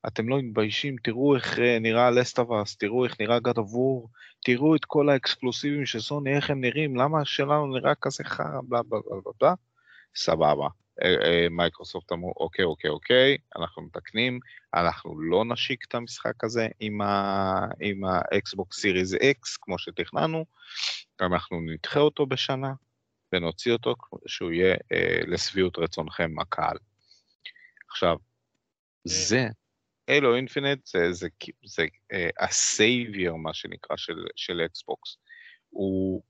[0.06, 3.75] אתם לא מתביישים, תראו איך אה, נראה Last of Us, תראו איך נראה God of
[3.75, 4.08] War,
[4.44, 8.82] תראו את כל האקסקלוסיבים של סוני, איך הם נראים, למה שלנו נראה כזה חרא, בלה
[8.82, 9.54] בלה בלה בלה,
[10.16, 10.68] סבבה.
[11.50, 14.40] מייקרוסופט אמרו, אוקיי, אוקיי, אוקיי, אנחנו מתקנים,
[14.74, 20.44] אנחנו לא נשיק את המשחק הזה עם ה-Xbox Series X, כמו שתכננו,
[21.20, 22.72] אנחנו נדחה אותו בשנה,
[23.32, 23.94] ונוציא אותו
[24.26, 26.76] שהוא יהיה אה, לשביעות רצונכם הקהל.
[27.90, 28.16] עכשיו,
[29.04, 29.48] זה,
[30.08, 31.28] Halo Infinite זה, זה,
[31.64, 35.16] זה אה, ה savior, מה שנקרא, של, של אקסבוקס.
[35.70, 36.22] הוא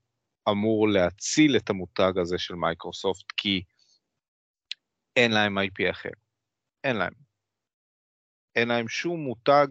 [0.49, 3.63] אמור להציל את המותג הזה של מייקרוסופט, כי
[5.17, 6.09] אין להם IP אחר.
[6.83, 7.13] אין להם.
[8.55, 9.67] אין להם שום מותג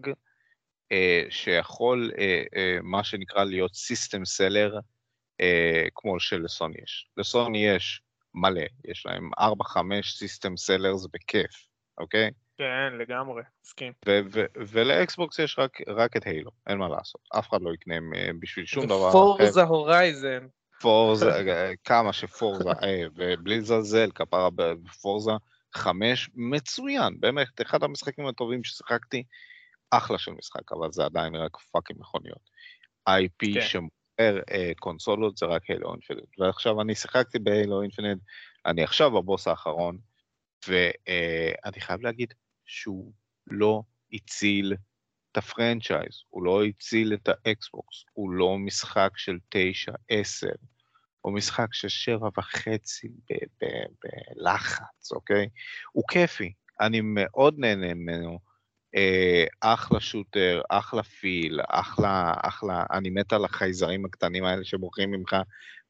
[0.91, 4.79] אה, שיכול, אה, אה, מה שנקרא, להיות system seller,
[5.41, 7.09] אה, כמו שלסוני יש.
[7.17, 8.01] לסוני יש
[8.33, 12.31] מלא, יש להם 4-5 system sellers בכיף, אוקיי?
[12.57, 13.93] כן, לגמרי, מסכים.
[14.55, 17.21] ולאקסבוקס יש רק, רק את Halo, אין מה לעשות.
[17.39, 19.11] אף אחד לא יקנה אה, בשביל שום דבר אחר.
[19.11, 20.47] פורזה הורייזן.
[20.81, 25.31] Forza, אה, כמה ש Forza, אה, ובלי לזלזל, כפרה ב Forza
[25.73, 29.23] 5, מצוין, באמת, אחד המשחקים הטובים ששיחקתי,
[29.91, 32.49] אחלה של משחק, אבל זה עדיין רק fucking מכוניות.
[33.09, 33.61] IP כן.
[33.61, 36.39] שמוכר אה, קונסולות זה רק Halo Infinite.
[36.39, 38.21] ועכשיו אני שיחקתי ב Halo Infinite,
[38.65, 39.97] אני עכשיו בבוס האחרון,
[40.67, 42.33] ואני חייב להגיד
[42.65, 43.13] שהוא
[43.47, 43.81] לא
[44.13, 44.75] הציל
[45.37, 49.57] ה franchise, הוא לא הציל את האקסבוקס, הוא לא משחק של 9-10,
[51.21, 53.07] הוא משחק של שבע וחצי
[54.35, 55.49] בלחץ, אוקיי?
[55.91, 58.39] הוא כיפי, אני מאוד נהנה ממנו.
[58.95, 65.35] אה, אחלה שוטר, אחלה פיל, אחלה, אחלה, אני מת על החייזרים הקטנים האלה שבורחים ממך,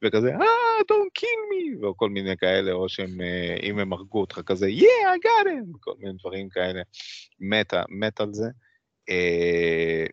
[0.04, 4.40] וכזה, אה, don't kill me, וכל מיני כאלה, או שהם, אה, אם הם הרגו אותך
[4.46, 6.82] כזה, yeah, I got him, כל מיני דברים כאלה.
[7.40, 8.46] מת, מת על זה.
[9.08, 10.04] אה,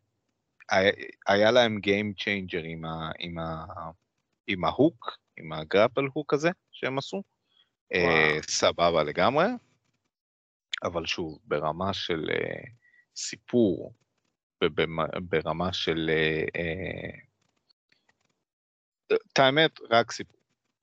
[1.28, 3.66] היה להם Game Changer עם, ה, עם, ה,
[4.48, 7.24] עם ההוק, עם הגרפל הוק הזה שהם עשו.
[7.94, 9.46] אה, סבבה לגמרי.
[10.84, 12.30] אבל שוב, ברמה של
[13.16, 13.94] סיפור,
[14.64, 16.10] וברמה של...
[19.32, 20.36] את האמת, רק סיפור.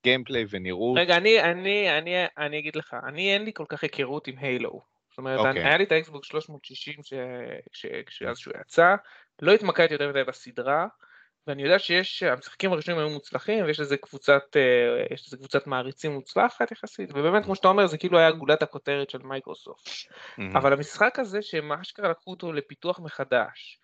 [0.04, 0.98] gameplay ונראות.
[0.98, 4.91] רגע, אני, אני, אני, אני אגיד לך, אני אין לי כל כך היכרות עם Halo.
[5.12, 5.48] זאת אומרת, okay.
[5.48, 5.64] אוקיי.
[5.64, 7.12] היה לי את האקסבוקס 360 ש...
[7.72, 7.86] ש...
[8.06, 8.94] כשאז שהוא יצא,
[9.42, 10.86] לא התמקדתי יותר מדי בסדרה,
[11.46, 16.12] ואני יודע שיש, המשחקים הראשונים היו מוצלחים, ויש לזה קבוצת, אה, יש לזה קבוצת מעריצים
[16.12, 19.86] מוצלחת יחסית, ובאמת, כמו שאתה אומר, זה כאילו היה גולת הכותרת של מייקרוסופט.
[19.86, 20.42] Mm-hmm.
[20.54, 23.78] אבל המשחק הזה, שהם אשכרה לקחו אותו לפיתוח מחדש,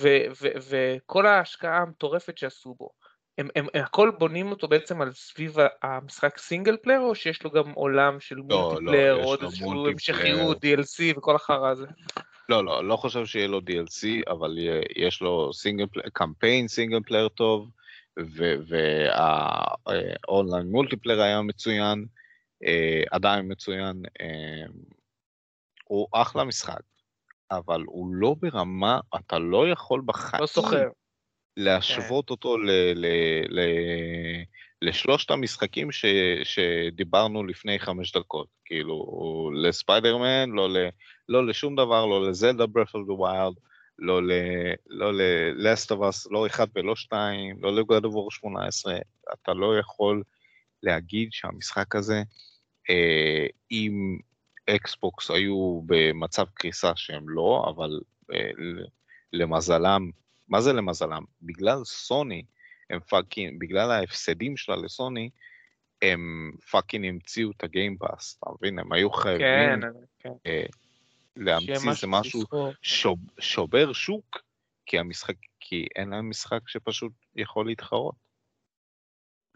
[0.00, 2.90] ו- ו- וכל ההשקעה המטורפת שעשו בו,
[3.38, 7.50] הם, הם, הם הכל בונים אותו בעצם על סביב המשחק single player, או שיש לו
[7.50, 11.86] גם עולם של לא, multiplayer, לא, או איזשהו המשכיות, DLC וכל החרא הזה?
[12.48, 14.58] לא, לא, לא חושב שיהיה לו DLC, אבל
[14.96, 17.70] יש לו סינגל פלייר, קמפיין single player טוב,
[20.26, 22.06] וה online multiplayer היה מצוין,
[22.66, 24.02] אה, עדיין מצוין.
[24.20, 24.66] אה,
[25.84, 26.80] הוא אחלה משחק,
[27.50, 30.42] אבל הוא לא ברמה, אתה לא יכול בחיים...
[30.42, 30.88] לא סוחר.
[31.58, 32.32] להשוות כן.
[32.32, 33.06] אותו ל, ל,
[33.48, 33.60] ל,
[34.82, 36.04] לשלושת המשחקים ש,
[36.44, 39.04] שדיברנו לפני חמש דקות, כאילו
[39.54, 40.88] לספיידרמן, לא, ל,
[41.28, 43.56] לא לשום דבר, לא ל Zelda Breath of the Wild,
[43.98, 44.22] לא
[45.12, 48.98] ל-Last of Us, לא אחד ולא שתיים, לא ל God of War 18,
[49.32, 50.22] אתה לא יכול
[50.82, 52.22] להגיד שהמשחק הזה,
[52.90, 54.18] אה, אם
[54.70, 58.00] אקסבוקס היו במצב קריסה שהם לא, אבל
[58.32, 58.50] אה,
[59.32, 60.10] למזלם
[60.48, 61.24] מה זה למזלם?
[61.42, 62.42] בגלל סוני,
[62.90, 65.30] הם fucking, בגלל ההפסדים שלה לסוני,
[66.02, 68.78] הם fucking המציאו את ה Game Pass, אתה מבין?
[68.78, 69.80] הם היו חייבים כן,
[70.18, 70.32] כן.
[70.46, 70.66] אה,
[71.36, 72.42] להמציא איזה משהו
[72.82, 74.38] שוב, שובר שוק,
[74.86, 78.14] כי המשחק, כי אין להם משחק שפשוט יכול להתחרות.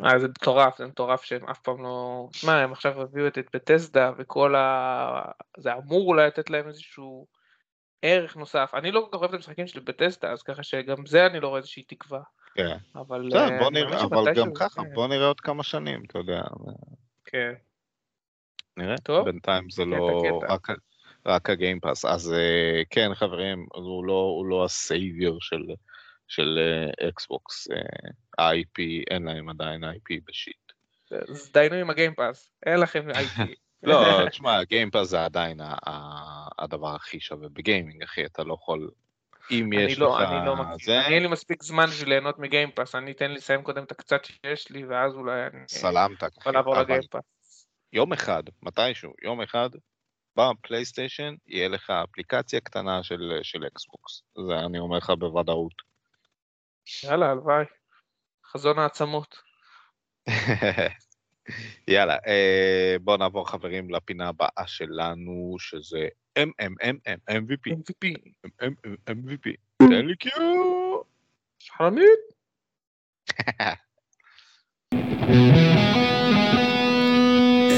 [0.05, 2.29] אה, זה מטורף, זה מטורף שהם אף פעם לא...
[2.47, 5.23] מה, הם עכשיו הביאו את בטסדה וכל ה...
[5.57, 7.27] זה אמור אולי לתת להם איזשהו...
[8.03, 8.71] ערך נוסף.
[8.75, 11.49] אני לא כל כך אוהב את המשחקים של בטסטה, אז ככה שגם זה אני לא
[11.49, 12.21] רואה איזושהי תקווה.
[12.55, 12.77] כן.
[12.95, 14.95] אבל, בסדר, בוא אה, נראה, אבל גם ככה, כן.
[14.95, 16.43] בוא נראה עוד כמה שנים, אתה יודע.
[17.25, 17.53] כן.
[18.77, 19.25] נראה, טוב.
[19.25, 20.69] בינתיים זה לא רק,
[21.27, 22.05] רק הגיימפאס.
[22.05, 25.63] אז אה, כן, חברים, הוא לא, הוא לא הסייביור של,
[26.29, 26.59] של
[27.09, 27.69] אקסבוקס.
[28.39, 30.73] אה, IP, אין להם עדיין IP בשיט.
[31.29, 33.41] אז דיינו עם ה Game Pass, אין לכם IP.
[33.83, 35.61] לא, תשמע, Game Pass זה עדיין
[36.59, 38.91] הדבר הכי שווה ב gaming, אחי, אתה לא יכול...
[39.51, 40.29] אם יש לא, לך...
[40.29, 41.07] אני לא זה...
[41.07, 43.85] אני אין לי מספיק זמן בשביל ליהנות מ Game Pass, אני אתן לי לסיים קודם
[43.85, 45.69] את הקצת שיש לי, ואז אולי אני...
[45.69, 46.53] סלמת, אחי.
[46.53, 47.23] לעבור ל Game Pass.
[47.93, 49.71] יום אחד, מתישהו, יום אחד,
[50.37, 54.23] בפלייסטיישן יהיה לך אפליקציה קטנה של, של אקסבוקס.
[54.49, 55.75] זה אני אומר לך בוודאות.
[57.05, 57.65] יאללה, הלוואי.
[58.47, 59.37] חזון העצמות.
[61.89, 66.97] יאללה, אה, בואו נעבור חברים לפינה הבאה שלנו, שזה MMMM,
[67.31, 67.73] MVP.
[67.73, 68.05] MVP.
[69.11, 69.51] MVP.
[69.79, 71.01] תן לי קיו.
[71.69, 72.21] חמית.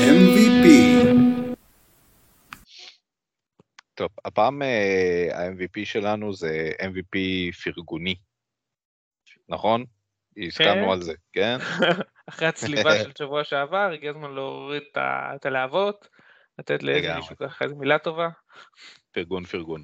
[0.05, 0.66] MVP.
[3.94, 7.18] טוב, הפעם אה, ה-MVP שלנו זה MVP
[7.64, 8.14] פרגוני,
[9.48, 9.85] נכון?
[10.36, 11.56] הסכמנו על זה, כן?
[12.28, 16.08] אחרי הצליבה של שבוע שעבר, הגיע הזמן להוריד את הלהבות,
[16.58, 18.28] לתת לאיזה מישהו ככה איזה מילה טובה.
[19.12, 19.82] פרגון, פרגון.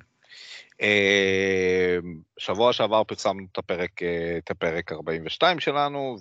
[0.82, 1.98] אה,
[2.38, 6.16] שבוע שעבר פרסמנו את הפרק, אה, את הפרק 42 שלנו,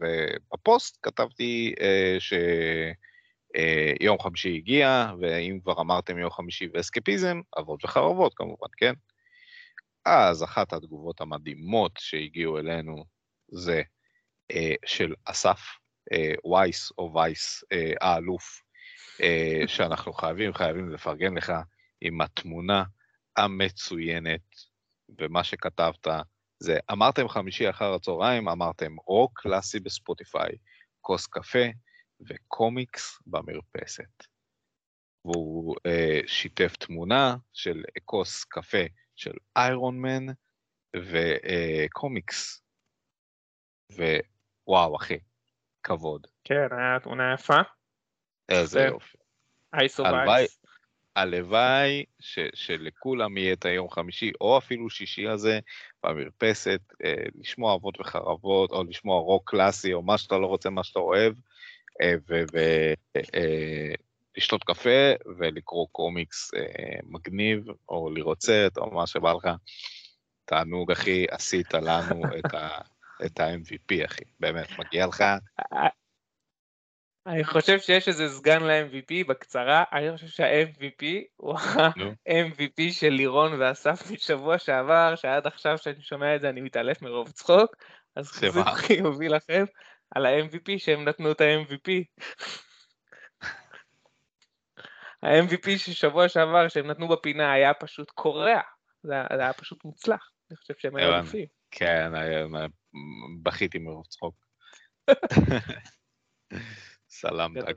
[0.00, 8.68] ובפוסט כתבתי אה, שיום חמישי הגיע, ואם כבר אמרתם יום חמישי ואסקפיזם, אבות וחרבות כמובן,
[8.76, 8.92] כן?
[10.04, 13.04] אז אחת התגובות המדהימות שהגיעו אלינו
[13.52, 13.82] זה
[14.86, 15.60] של אסף
[16.52, 17.64] וייס, או וייס,
[18.00, 18.62] האלוף,
[19.66, 21.52] שאנחנו חייבים, חייבים לפרגן לך
[22.00, 22.84] עם התמונה
[23.36, 24.40] המצוינת,
[25.18, 26.06] ומה שכתבת
[26.62, 30.52] זה, אמרתם חמישי אחר הצהריים, אמרתם או קלאסי בספוטיפיי,
[31.00, 31.66] כוס קפה
[32.28, 34.26] וקומיקס במרפסת.
[35.24, 38.84] והוא אה, שיתף תמונה של כוס קפה
[39.16, 40.26] של איירון מן
[40.96, 42.62] וקומיקס.
[44.66, 45.18] ווואו, אחי,
[45.82, 46.26] כבוד.
[46.44, 47.60] כן, היה תמונה יפה.
[48.48, 49.18] איזה יופי.
[49.74, 50.62] אייסו וייס.
[51.16, 55.58] הלוואי ש, שלכולם יהיה את היום חמישי, או אפילו שישי הזה,
[56.04, 60.84] במרפסת, אה, לשמוע אבות וחרבות, או לשמוע רוק קלאסי, או מה שאתה לא רוצה, מה
[60.84, 61.34] שאתה אוהב,
[62.02, 62.14] אה,
[64.36, 66.50] ולשתות אה, קפה ולקרוא קומיקס
[67.04, 69.48] מגניב, או לראות סרט, או מה שבא לך.
[70.44, 72.78] תענוג, אחי, עשית לנו את ה...
[73.26, 75.24] את ה-MVP, אחי, באמת, מגיע לך.
[77.26, 81.04] אני חושב שיש איזה סגן ל-MVP בקצרה, אני חושב שה-MVP
[81.36, 87.02] הוא ה-MVP של לירון ואסף משבוע שעבר, שעד עכשיו שאני שומע את זה אני מתעלף
[87.02, 87.76] מרוב צחוק,
[88.16, 89.64] אז חיזוק חיובי לכם
[90.14, 91.90] על ה-MVP שהם נתנו את ה-MVP.
[95.22, 98.60] ה-MVP של שבוע שעבר שהם נתנו בפינה היה פשוט קורע,
[99.02, 101.61] זה היה פשוט מוצלח, אני חושב שהם היו אלופים.
[101.72, 102.12] כן,
[103.42, 104.34] בכיתי מרוב צחוק.
[107.08, 107.76] סלאם דק.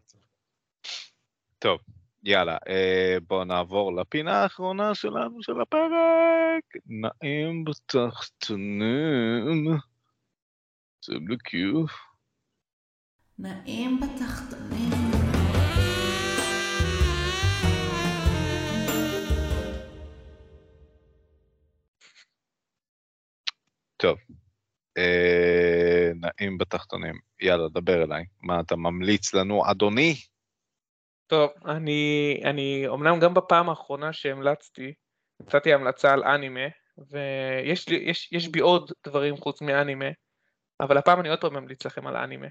[1.60, 1.80] טוב,
[2.24, 6.64] יאללה, אה, בואו נעבור לפינה האחרונה שלנו של הפרק.
[6.86, 8.86] נעים בתחתונים.
[11.02, 11.92] שים לקיוף.
[13.40, 15.05] נעים בתחתונים.
[23.98, 24.18] טוב,
[24.98, 27.16] אה, נעים בתחתונים.
[27.42, 28.24] יאללה, דבר אליי.
[28.42, 30.16] מה אתה ממליץ לנו, אדוני?
[31.28, 34.94] טוב, אני, אני אמנם גם בפעם האחרונה שהמלצתי,
[35.40, 40.06] נתתי המלצה על אנימה, ויש לי, יש, יש בי עוד דברים חוץ מאנימה,
[40.80, 42.48] אבל הפעם אני עוד פעם ממליץ לכם על אנימה.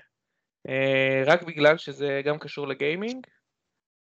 [0.68, 3.26] אה, רק בגלל שזה גם קשור לגיימינג,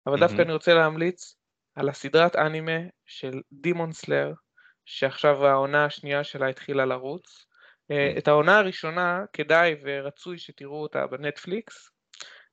[0.08, 1.36] אבל דווקא אני רוצה להמליץ
[1.76, 4.34] על הסדרת אנימה של דימון סלאר,
[4.86, 7.46] שעכשיו העונה השנייה שלה התחילה לרוץ.
[7.92, 8.18] אה, כן.
[8.18, 11.90] את העונה הראשונה כדאי ורצוי שתראו אותה בנטפליקס,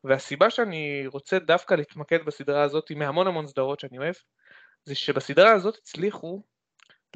[0.04, 4.14] והסיבה שאני רוצה דווקא להתמקד בסדרה הזאת מהמון המון סדרות שאני אוהב,
[4.84, 6.42] זה שבסדרה הזאת הצליחו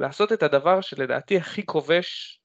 [0.00, 2.40] לעשות את הדבר שלדעתי הכי כובש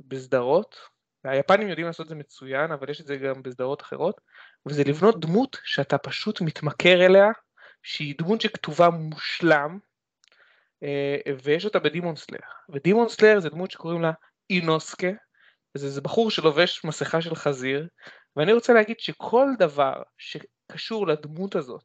[0.00, 0.76] בסדרות,
[1.24, 4.20] והיפנים יודעים לעשות את זה מצוין, אבל יש את זה גם בסדרות אחרות,
[4.66, 7.28] וזה לבנות דמות שאתה פשוט מתמכר אליה,
[7.82, 9.78] שהיא דמות שכתובה מושלם,
[11.42, 14.12] ויש אותה בדימון סלאר, ודימון סלאר זה דמות שקוראים לה
[14.50, 15.10] אינוסקה,
[15.74, 17.88] זה, זה בחור שלובש מסכה של חזיר,
[18.36, 21.84] ואני רוצה להגיד שכל דבר שקשור לדמות הזאת,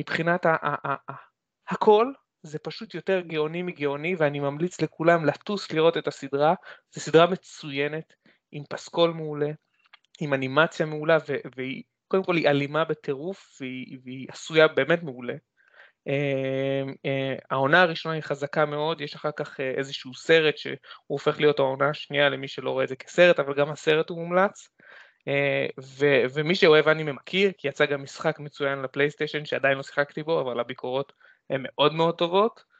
[0.00, 1.26] מבחינת ה- ה- ה- ה-
[1.68, 2.12] הכל,
[2.42, 6.54] זה פשוט יותר גאוני מגאוני, ואני ממליץ לכולם לטוס לראות את הסדרה,
[6.94, 8.12] זו סדרה מצוינת,
[8.52, 9.50] עם פסקול מעולה,
[10.20, 11.18] עם אנימציה מעולה,
[11.56, 15.34] והיא, קודם כל היא אלימה בטירוף, והיא, והיא עשויה באמת מעולה.
[16.06, 21.40] אמ, אה, העונה הראשונה היא חזקה מאוד, יש אחר כך אה, איזשהו סרט שהוא הופך
[21.40, 24.68] להיות העונה השנייה למי שלא רואה את זה כסרט, אבל גם הסרט הוא מומלץ.
[25.28, 30.22] אה, ו- ומי שאוהב אני מכיר, כי יצא גם משחק מצוין לפלייסטיישן שעדיין לא שיחקתי
[30.22, 31.12] בו, אבל הביקורות
[31.50, 32.76] הן מאוד מאוד טובות,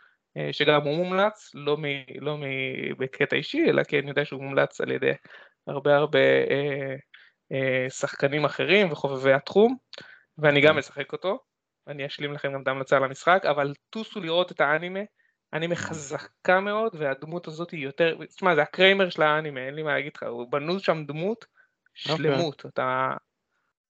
[0.53, 4.81] שגם הוא מומלץ, לא, מ- לא מ- בקטע אישי, אלא כי אני יודע שהוא מומלץ
[4.81, 5.13] על ידי
[5.67, 6.95] הרבה הרבה אה,
[7.53, 9.77] אה, שחקנים אחרים וחובבי התחום,
[10.39, 10.79] ואני גם כן.
[10.79, 11.39] משחק אותו.
[11.87, 15.01] אני אשלים לכם גם את ההמלצה על המשחק, אבל טוסו לראות את האנימה,
[15.53, 19.93] אנימה חזקה מאוד, והדמות הזאת היא יותר, תשמע, זה הקריימר של האנימה, אין לי מה
[19.93, 21.47] להגיד לך, הוא בנו שם דמות,
[22.09, 22.17] אוקיי.
[22.17, 22.69] שלמות, okay.
[22.69, 23.11] אתה,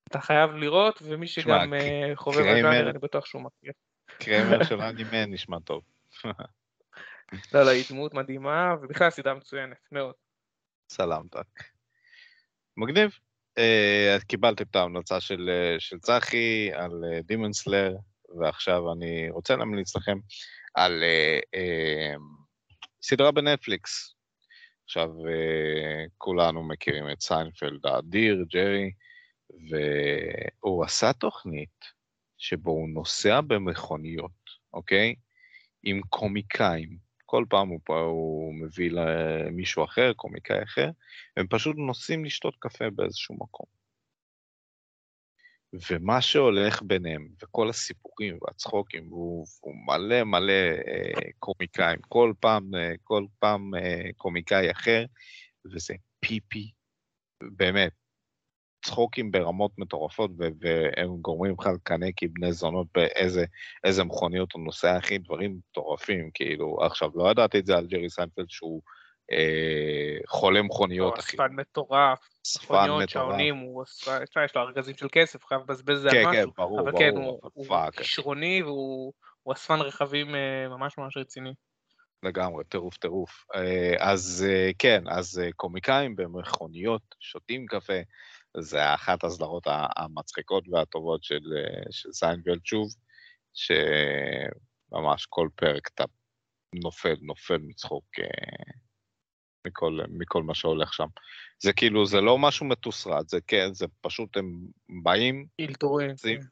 [0.08, 3.72] אתה חייב לראות, ומי שגם אה, חובב הז'אנר, אני בטוח שהוא מכיר.
[4.18, 5.82] קרמר של אנימה נשמע טוב.
[7.54, 10.14] לא, לא, היא דמות מדהימה, ובכלל סדרה מצוינת, מאוד.
[10.88, 11.62] סלמתק.
[12.76, 13.18] מגניב.
[13.60, 16.92] Uh, קיבלתם את ההמלצה של, uh, של צחי על
[17.24, 17.96] דימון uh, סלר,
[18.38, 20.18] ועכשיו אני רוצה להמליץ לכם
[20.74, 21.04] על
[23.02, 24.14] סדרה בנטפליקס.
[24.84, 25.10] עכשיו,
[26.18, 28.90] כולנו מכירים את סיינפלד האדיר, ג'רי,
[29.70, 31.84] והוא עשה תוכנית
[32.38, 34.30] שבו הוא נוסע במכוניות,
[34.72, 35.14] אוקיי?
[35.82, 37.05] עם קומיקאים.
[37.26, 40.90] כל פעם הוא, הוא מביא למישהו אחר, קומיקאי אחר,
[41.36, 43.66] הם פשוט נוסעים לשתות קפה באיזשהו מקום.
[45.90, 50.52] ומה שהולך ביניהם, וכל הסיפורים והצחוקים, והוא, והוא מלא מלא
[50.88, 55.04] אה, קומיקאים, כל פעם, אה, כל פעם אה, קומיקאי אחר,
[55.64, 56.70] וזה פיפי,
[57.42, 57.92] באמת,
[58.84, 65.58] צחוקים ברמות מטורפות, והם גורמים לך לקנא כבני זונות באיזה מכוניות הוא נוסע, אחי, דברים
[65.70, 68.82] מטורפים, כאילו, עכשיו, לא ידעתי את זה על ג'רי סיינפלד שהוא
[69.32, 71.36] אה, חולה מכוניות, אחי.
[71.36, 72.18] אספן מטורף.
[72.62, 73.10] מטורף.
[73.10, 76.32] שעונים, הוא אספן, יש לו ארגזים של כסף, חייב לבזבז זה על משהו.
[76.32, 76.98] כן, כן, ברור, אבל כן.
[76.98, 79.12] כן, הוא כישרוני והוא
[79.52, 81.54] אספן רכבים אה, ממש ממש רציני.
[82.22, 83.44] לגמרי, טירוף טירוף.
[83.54, 88.00] אה, אז אה, כן, אז קומיקאים במכוניות, שותים קפה,
[88.58, 91.42] זה אחת הסדרות המצחיקות והטובות של,
[91.90, 92.88] של סיינפלד שוב,
[93.54, 96.04] שממש כל פרק אתה
[96.74, 98.72] נופל, נופל מצחוק אה,
[99.66, 101.06] מכל, מכל מה שהולך שם.
[101.62, 104.66] זה כאילו, זה לא משהו מתוסרט, זה כן, זה פשוט הם
[105.02, 105.46] באים,
[106.08, 106.46] נוסעים, כן.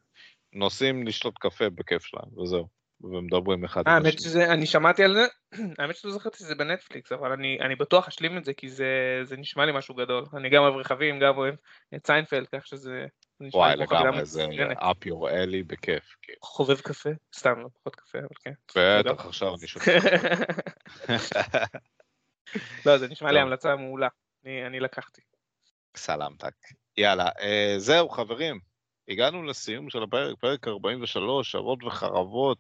[0.53, 2.69] נוסעים לשתות קפה בכיף שלהם, וזהו.
[3.05, 4.09] ומדברים אחד עם השני.
[4.09, 5.27] האמת שזה, אני שמעתי על זה,
[5.79, 9.37] האמת שלא זכרתי שזה בנטפליקס, אבל אני, אני בטוח אשלים את זה, כי זה, זה
[9.37, 10.25] נשמע לי משהו גדול.
[10.37, 11.55] אני גם אוהב רכבים, גם אוהב
[11.95, 13.07] את סיינפלד, כך שזה...
[13.41, 16.17] וואי, לגמרי, זה up your alley בכיף.
[16.23, 16.39] כאילו.
[16.43, 17.11] חובב קפה?
[17.37, 18.53] סתם, לא חובב קפה, אבל כן.
[18.77, 19.85] בטח, עכשיו אני שותה.
[22.87, 24.09] לא, זה נשמע לי המלצה מעולה,
[24.45, 25.23] אני, אני לקחתי.
[25.97, 26.55] סלמתק.
[26.97, 28.59] יאללה, אה, זהו חברים,
[29.09, 32.59] הגענו לסיום של הפרק, פרק 43, שבות וחרבות.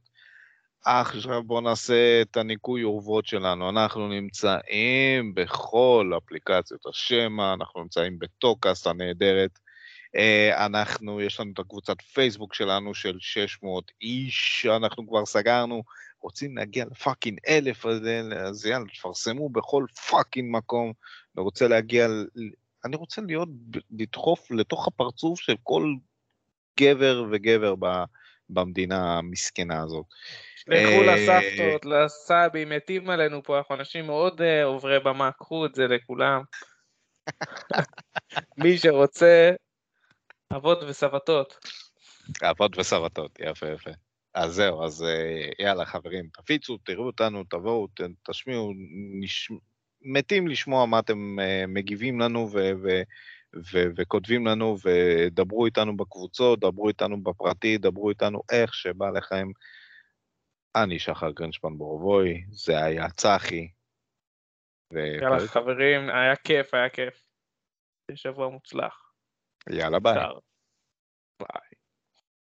[0.84, 3.68] עכשיו בואו נעשה את הניקוי אורוות שלנו.
[3.68, 9.58] אנחנו נמצאים בכל אפליקציות השמע, אנחנו נמצאים בטוקאסט הנהדרת.
[10.16, 15.82] אה, אנחנו, יש לנו את הקבוצת פייסבוק שלנו של 600 איש, אנחנו כבר סגרנו,
[16.20, 20.92] רוצים להגיע לפאקינג אלף, אז יאללה, תפרסמו בכל פאקינג מקום.
[21.36, 22.08] אני רוצה להגיע,
[22.84, 23.48] אני רוצה להיות,
[23.90, 25.94] לדחוף לתוך הפרצוף של כל
[26.80, 27.74] גבר וגבר
[28.50, 30.04] במדינה המסכנה הזאת.
[30.66, 35.74] לכו אה, לסבתות, לסבים, יטיב עלינו פה, אנחנו אנשים מאוד אה, עוברי במה, קחו את
[35.74, 36.42] זה לכולם.
[38.58, 39.50] מי שרוצה,
[40.56, 41.58] אבות וסבתות.
[42.42, 43.90] אבות וסבתות, יפה יפה.
[44.34, 47.86] אז זהו, אז אה, יאללה חברים, תפיצו, תראו אותנו, תבואו,
[48.30, 48.72] תשמיעו,
[49.20, 49.50] נש...
[50.02, 51.36] מתים לשמוע מה אתם
[51.68, 52.70] מגיבים לנו ו...
[52.82, 53.02] ו...
[53.56, 59.46] ו- וכותבים לנו, ודברו איתנו בקבוצות, דברו איתנו בפרטי, דברו איתנו איך שבא לכם.
[60.76, 63.68] אני שחר גרינשפן בורבוי, זה היה צחי.
[64.92, 64.98] ו...
[64.98, 67.24] יאללה חברים, היה כיף, היה כיף.
[68.14, 69.12] שבוע מוצלח.
[69.70, 70.14] יאללה ביי.
[71.38, 71.73] ביי.